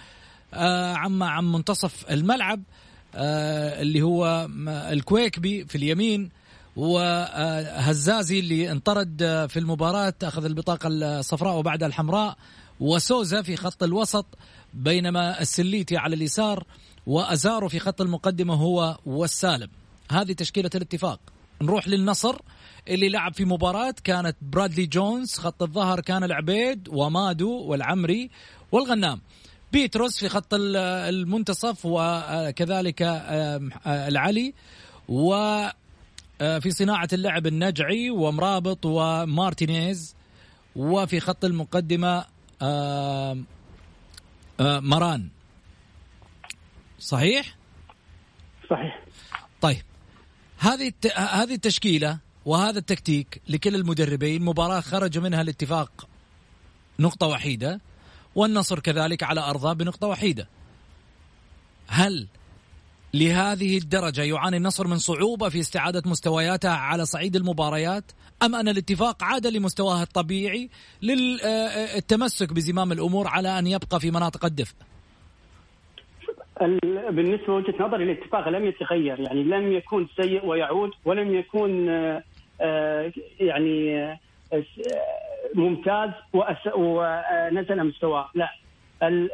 آه 0.54 0.94
عم 0.94 1.24
عم 1.24 1.52
منتصف 1.52 2.12
الملعب 2.12 2.64
آه 3.16 3.82
اللي 3.82 4.02
هو 4.02 4.48
الكويكبي 4.68 5.66
في 5.66 5.76
اليمين 5.76 6.30
وهزازي 6.76 8.40
اللي 8.40 8.72
انطرد 8.72 9.18
في 9.50 9.60
المباراة 9.60 10.14
أخذ 10.24 10.46
البطاقة 10.46 10.88
الصفراء 10.92 11.58
وبعدها 11.58 11.88
الحمراء 11.88 12.38
وسوزا 12.80 13.42
في 13.42 13.56
خط 13.56 13.84
الوسط 13.84 14.26
بينما 14.74 15.42
السليتي 15.42 15.98
على 15.98 16.16
اليسار 16.16 16.64
وأزارو 17.08 17.70
في 17.70 17.80
خط 17.80 18.02
المقدمة 18.02 18.54
هو 18.54 18.98
والسالم. 19.06 19.70
هذه 20.12 20.34
تشكيلة 20.34 20.70
الاتفاق. 20.76 21.20
نروح 21.62 21.88
للنصر 21.88 22.36
اللي 22.88 23.10
لعب 23.10 23.34
في 23.34 23.46
مباراة 23.46 23.96
كانت 24.04 24.38
برادلي 24.42 24.86
جونز 24.86 25.34
خط 25.34 25.64
الظهر 25.64 26.00
كان 26.00 26.24
العبيد 26.24 26.90
ومادو 26.92 27.64
والعمري 27.64 28.30
والغنام. 28.72 29.22
بيتروس 29.72 30.20
في 30.20 30.30
خط 30.30 30.54
المنتصف 30.54 31.80
وكذلك 31.86 33.02
العلي 33.88 34.54
و 35.10 35.36
في 36.40 36.72
صناعة 36.72 37.08
اللعب 37.14 37.48
النجعي 37.48 38.10
ومرابط 38.10 38.86
ومارتينيز 38.86 40.16
وفي 40.76 41.20
خط 41.20 41.46
المقدمة 41.46 42.26
مران. 44.60 45.30
صحيح؟ 47.00 47.56
صحيح. 48.70 49.04
طيب 49.62 49.82
هذه 50.60 50.92
هذه 51.16 51.54
التشكيلة 51.54 52.18
وهذا 52.46 52.80
التكتيك 52.80 53.42
لكل 53.50 53.76
المدربين 53.76 54.42
مباراة 54.42 54.80
خرج 54.82 55.18
منها 55.18 55.42
الاتفاق 55.42 56.08
نقطة 57.00 57.28
وحيدة 57.28 57.82
والنصر 58.36 58.80
كذلك 58.80 59.24
على 59.24 59.42
أرضه 59.42 59.74
بنقطة 59.74 60.08
وحيدة. 60.08 60.48
هل 61.88 62.28
لهذه 63.14 63.78
الدرجة 63.78 64.22
يعاني 64.22 64.58
النصر 64.58 64.88
من 64.88 64.98
صعوبة 64.98 65.50
في 65.50 65.60
استعادة 65.60 66.04
مستوياتها 66.06 66.72
على 66.72 67.06
صعيد 67.06 67.36
المباريات 67.36 68.12
أم 68.44 68.56
أن 68.56 68.68
الاتفاق 68.68 69.24
عاد 69.24 69.48
لمستواه 69.48 70.04
الطبيعي 70.04 70.70
للتمسك 71.02 72.54
بزمام 72.54 72.92
الأمور 72.92 73.28
على 73.28 73.60
أن 73.60 73.68
يبقى 73.68 74.00
في 74.00 74.12
مناطق 74.12 74.46
الدفء؟ 74.46 74.76
بالنسبة 77.10 77.48
لوجهه 77.48 77.74
نظري 77.80 78.04
الاتفاق 78.04 78.50
لم 78.50 78.66
يتغير 78.66 79.20
يعني 79.20 79.44
لم 79.44 79.72
يكون 79.72 80.08
سيء 80.22 80.46
ويعود 80.46 80.92
ولم 81.06 81.36
يكون 81.36 81.90
آه، 81.90 82.24
آه، 82.62 83.12
يعني 83.40 84.04
آه، 84.04 84.18
ممتاز 85.56 86.10
ونزل 86.74 87.84
مستواه. 87.84 88.30
لا. 88.36 88.50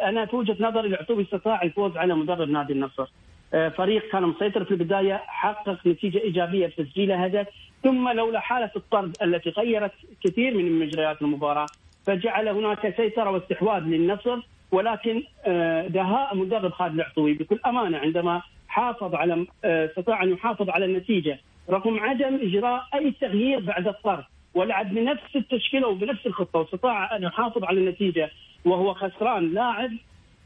أنا 0.04 0.26
في 0.26 0.36
وجهة 0.36 0.58
نظري 0.60 0.88
العطوبي 0.88 1.24
استطاع 1.24 1.62
الفوز 1.62 1.98
على 1.98 2.16
مدرب 2.16 2.50
نادي 2.50 2.74
النصر. 2.74 3.08
فريق 3.52 4.12
كان 4.12 4.24
مسيطر 4.24 4.66
في 4.66 4.72
البداية 4.72 5.22
حقق 5.28 5.88
نتيجة 5.88 6.18
إيجابية 6.18 6.68
بتسجيل 6.68 7.12
هدف 7.12 7.48
ثم 7.84 8.10
لولا 8.10 8.40
حالة 8.40 8.72
الطرد 8.76 9.18
التي 9.22 9.50
غيرت 9.50 9.92
كثير 10.24 10.58
من 10.58 10.80
مجريات 10.80 11.22
المباراة 11.22 11.66
فجعل 12.06 12.48
هناك 12.48 12.96
سيطرة 12.98 13.30
واستحواذ 13.30 13.82
للنصر. 13.84 14.40
ولكن 14.76 15.24
آه، 15.46 15.88
دهاء 15.88 16.36
مدرب 16.36 16.72
خالد 16.72 16.94
العطوي 16.94 17.34
بكل 17.34 17.60
أمانة 17.66 17.98
عندما 17.98 18.42
حافظ 18.68 19.16
على 19.16 19.46
آه، 19.66 19.86
استطاع 19.86 20.24
أن 20.24 20.30
يحافظ 20.32 20.70
على 20.70 20.86
النتيجة 20.86 21.40
رغم 21.70 22.00
عدم 22.00 22.36
إجراء 22.36 22.84
أي 22.96 23.12
تغيير 23.22 23.60
بعد 23.60 23.88
الطرد 23.88 24.24
ولعب 24.54 24.94
بنفس 24.94 25.36
التشكيلة 25.36 25.88
وبنفس 25.88 26.26
الخطة 26.26 26.60
واستطاع 26.60 27.16
أن 27.16 27.24
يحافظ 27.24 27.64
على 27.64 27.80
النتيجة 27.80 28.30
وهو 28.66 28.94
خسران 28.94 29.54
لاعب 29.54 29.92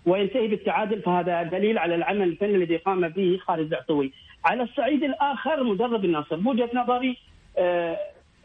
وينتهي 0.06 0.48
بالتعادل 0.48 1.02
فهذا 1.02 1.44
دليل 1.44 1.78
على 1.78 1.96
العمل 1.96 2.28
الفني 2.28 2.56
الذي 2.56 2.78
قام 2.78 3.08
به 3.08 3.40
خالد 3.48 3.74
العطوي. 3.74 4.12
على 4.46 4.64
الصعيد 4.64 5.04
الآخر 5.04 5.64
مدرب 5.64 6.06
النصر 6.06 6.36
بوجهة 6.36 6.70
نظري 6.74 7.18
آه، 7.58 7.98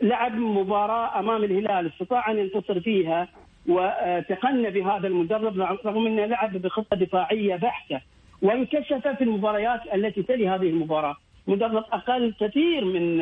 لعب 0.03 0.35
مباراة 0.35 1.19
أمام 1.19 1.45
الهلال 1.45 1.87
استطاع 1.87 2.31
أن 2.31 2.39
ينتصر 2.39 2.81
فيها 2.81 3.29
وتقنى 3.69 4.71
بهذا 4.71 5.07
المدرب 5.07 5.61
رغم 5.61 6.07
انه 6.07 6.27
لعب 6.27 6.57
بخطة 6.57 6.97
دفاعية 6.97 7.57
بحتة 7.57 8.01
وانكشف 8.43 9.09
في 9.09 9.25
المباريات 9.25 9.81
التي 9.95 10.23
تلي 10.23 10.49
هذه 10.49 10.71
المباراة. 10.71 11.17
مدرب 11.47 11.85
أقل 11.93 12.35
كثير 12.41 12.85
من 12.85 13.21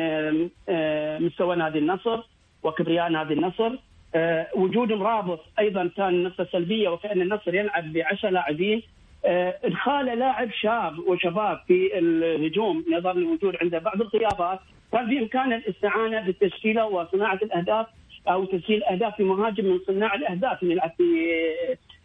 آه، 0.69 1.19
مستوى 1.19 1.55
نادي 1.55 1.79
النصر 1.79 2.19
وكبرياء 2.63 3.09
نادي 3.09 3.33
النصر. 3.33 3.71
آه، 4.15 4.47
وجود 4.55 4.91
مرابط 4.91 5.39
أيضا 5.59 5.89
كان 5.97 6.23
نقطة 6.23 6.47
سلبية 6.51 6.89
وكأن 6.89 7.21
النصر 7.21 7.55
يلعب 7.55 7.93
ب 7.93 7.97
10 7.97 8.29
لاعبين. 8.29 8.83
آه، 9.25 9.55
إدخال 9.63 10.05
لاعب 10.05 10.51
شاب 10.51 10.99
وشباب 10.99 11.59
في 11.67 11.99
الهجوم 11.99 12.85
نظرا 12.91 13.13
لوجود 13.13 13.55
عنده 13.61 13.79
بعض 13.79 14.01
الغيابات 14.01 14.59
كان 14.91 15.09
بامكانه 15.09 15.55
الاستعانة 15.55 16.21
بالتشكيلة 16.21 16.85
وصناعة 16.85 17.39
الأهداف 17.43 17.87
أو 18.27 18.45
تسجيل 18.45 18.83
أهداف 18.83 19.15
في 19.15 19.23
مهاجم 19.23 19.65
من 19.65 19.79
صناع 19.87 20.15
الأهداف 20.15 20.63
يلعب 20.63 20.91
في 20.97 21.35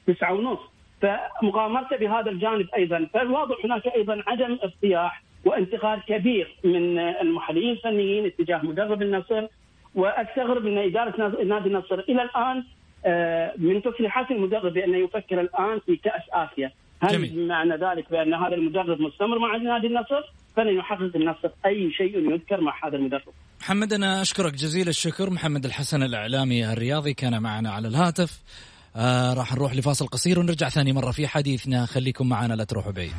تسعة 0.06 0.34
ونص. 0.34 0.58
فمغامرته 1.02 1.96
بهذا 1.96 2.30
الجانب 2.30 2.68
أيضا. 2.76 3.08
فالواضح 3.14 3.56
هناك 3.64 3.86
أيضا 3.86 4.22
عدم 4.26 4.58
ارتياح 4.64 5.22
وانتقاد 5.44 6.00
كبير 6.08 6.56
من 6.64 6.98
المحللين 6.98 7.70
الفنيين 7.70 8.26
اتجاه 8.26 8.66
مدرب 8.66 9.02
النصر 9.02 9.46
وأستغرب 9.94 10.66
ان 10.66 10.78
إدارة 10.78 11.42
نادي 11.44 11.68
النصر. 11.68 11.98
إلى 11.98 12.22
الآن 12.22 12.64
آه، 13.06 13.52
من 13.56 13.82
تصريحات 13.82 14.30
المدرب 14.30 14.72
بانه 14.72 14.96
يفكر 14.96 15.40
الآن 15.40 15.80
في 15.86 15.96
كأس 15.96 16.22
آسيا. 16.32 16.72
هل 17.02 17.12
جميل. 17.12 17.48
معنى 17.48 17.76
ذلك 17.76 18.10
بأن 18.10 18.34
هذا 18.34 18.54
المدرب 18.54 19.00
مستمر 19.00 19.38
مع 19.38 19.56
نادي 19.56 19.86
النصر؟ 19.86 20.22
فلن 20.56 20.78
يحقق 20.78 21.16
النصر 21.16 21.50
أي 21.66 21.90
شيء 21.92 22.32
يذكر 22.32 22.60
مع 22.60 22.74
هذا 22.86 22.96
المدرب. 22.96 23.32
محمد 23.68 23.92
أنا 23.92 24.22
أشكرك 24.22 24.54
جزيل 24.54 24.88
الشكر. 24.88 25.30
محمد 25.30 25.64
الحسن 25.64 26.02
الإعلامي 26.02 26.72
الرياضي 26.72 27.14
كان 27.14 27.42
معنا 27.42 27.70
على 27.70 27.88
الهاتف. 27.88 28.38
آه 28.96 29.34
راح 29.34 29.52
نروح 29.52 29.74
لفاصل 29.74 30.06
قصير 30.06 30.38
ونرجع 30.38 30.68
ثاني 30.68 30.92
مرة 30.92 31.10
في 31.10 31.28
حديثنا. 31.28 31.86
خليكم 31.86 32.28
معنا 32.28 32.54
لا 32.54 32.64
تروحوا 32.64 32.92
بعيد. 32.92 33.12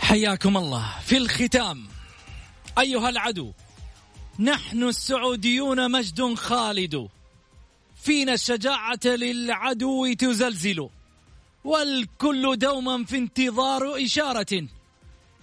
حياكم 0.00 0.56
الله. 0.56 0.86
في 1.04 1.16
الختام 1.16 1.86
أيها 2.78 3.08
العدو 3.08 3.52
نحن 4.38 4.82
السعوديون 4.82 5.90
مجد 5.90 6.34
خالد. 6.34 7.08
فينا 7.96 8.34
الشجاعة 8.34 9.06
للعدو 9.06 10.12
تزلزل. 10.12 10.88
والكل 11.64 12.56
دوما 12.56 13.04
في 13.04 13.16
انتظار 13.16 14.04
إشارة. 14.04 14.68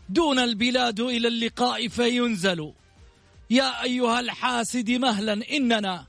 دون 0.10 0.40
البلاد 0.40 1.00
إلى 1.00 1.28
اللقاء 1.28 1.88
فينزل. 1.88 2.74
يا 3.50 3.84
أيها 3.84 4.20
الحاسد 4.20 4.92
مهلا 4.92 5.34
إننا 5.52 6.06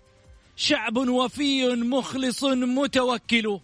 شعب 0.56 0.96
وفي 0.96 1.66
مخلص 1.66 2.44
متوكل. 2.44 3.60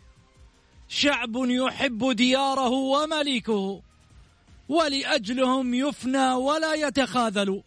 شعب 0.89 1.37
يحب 1.37 2.13
دياره 2.13 2.69
ومليكه 2.69 3.83
ولأجلهم 4.69 5.75
يفنى 5.75 6.33
ولا 6.33 6.75
يتخاذل. 6.75 7.63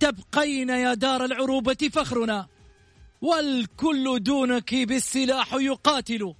تبقين 0.00 0.68
يا 0.68 0.94
دار 0.94 1.24
العروبة 1.24 1.90
فخرنا 1.92 2.46
والكل 3.22 4.18
دونك 4.22 4.74
بالسلاح 4.74 5.54
يقاتل. 5.54 6.34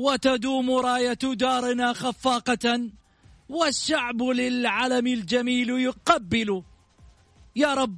وتدوم 0.00 0.70
راية 0.70 1.12
دارنا 1.12 1.92
خفاقة 1.92 2.90
والشعب 3.48 4.22
للعلم 4.22 5.06
الجميل 5.06 5.70
يقبل. 5.70 6.62
يا 7.56 7.74
رب 7.74 7.96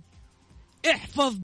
احفظ 0.91 1.37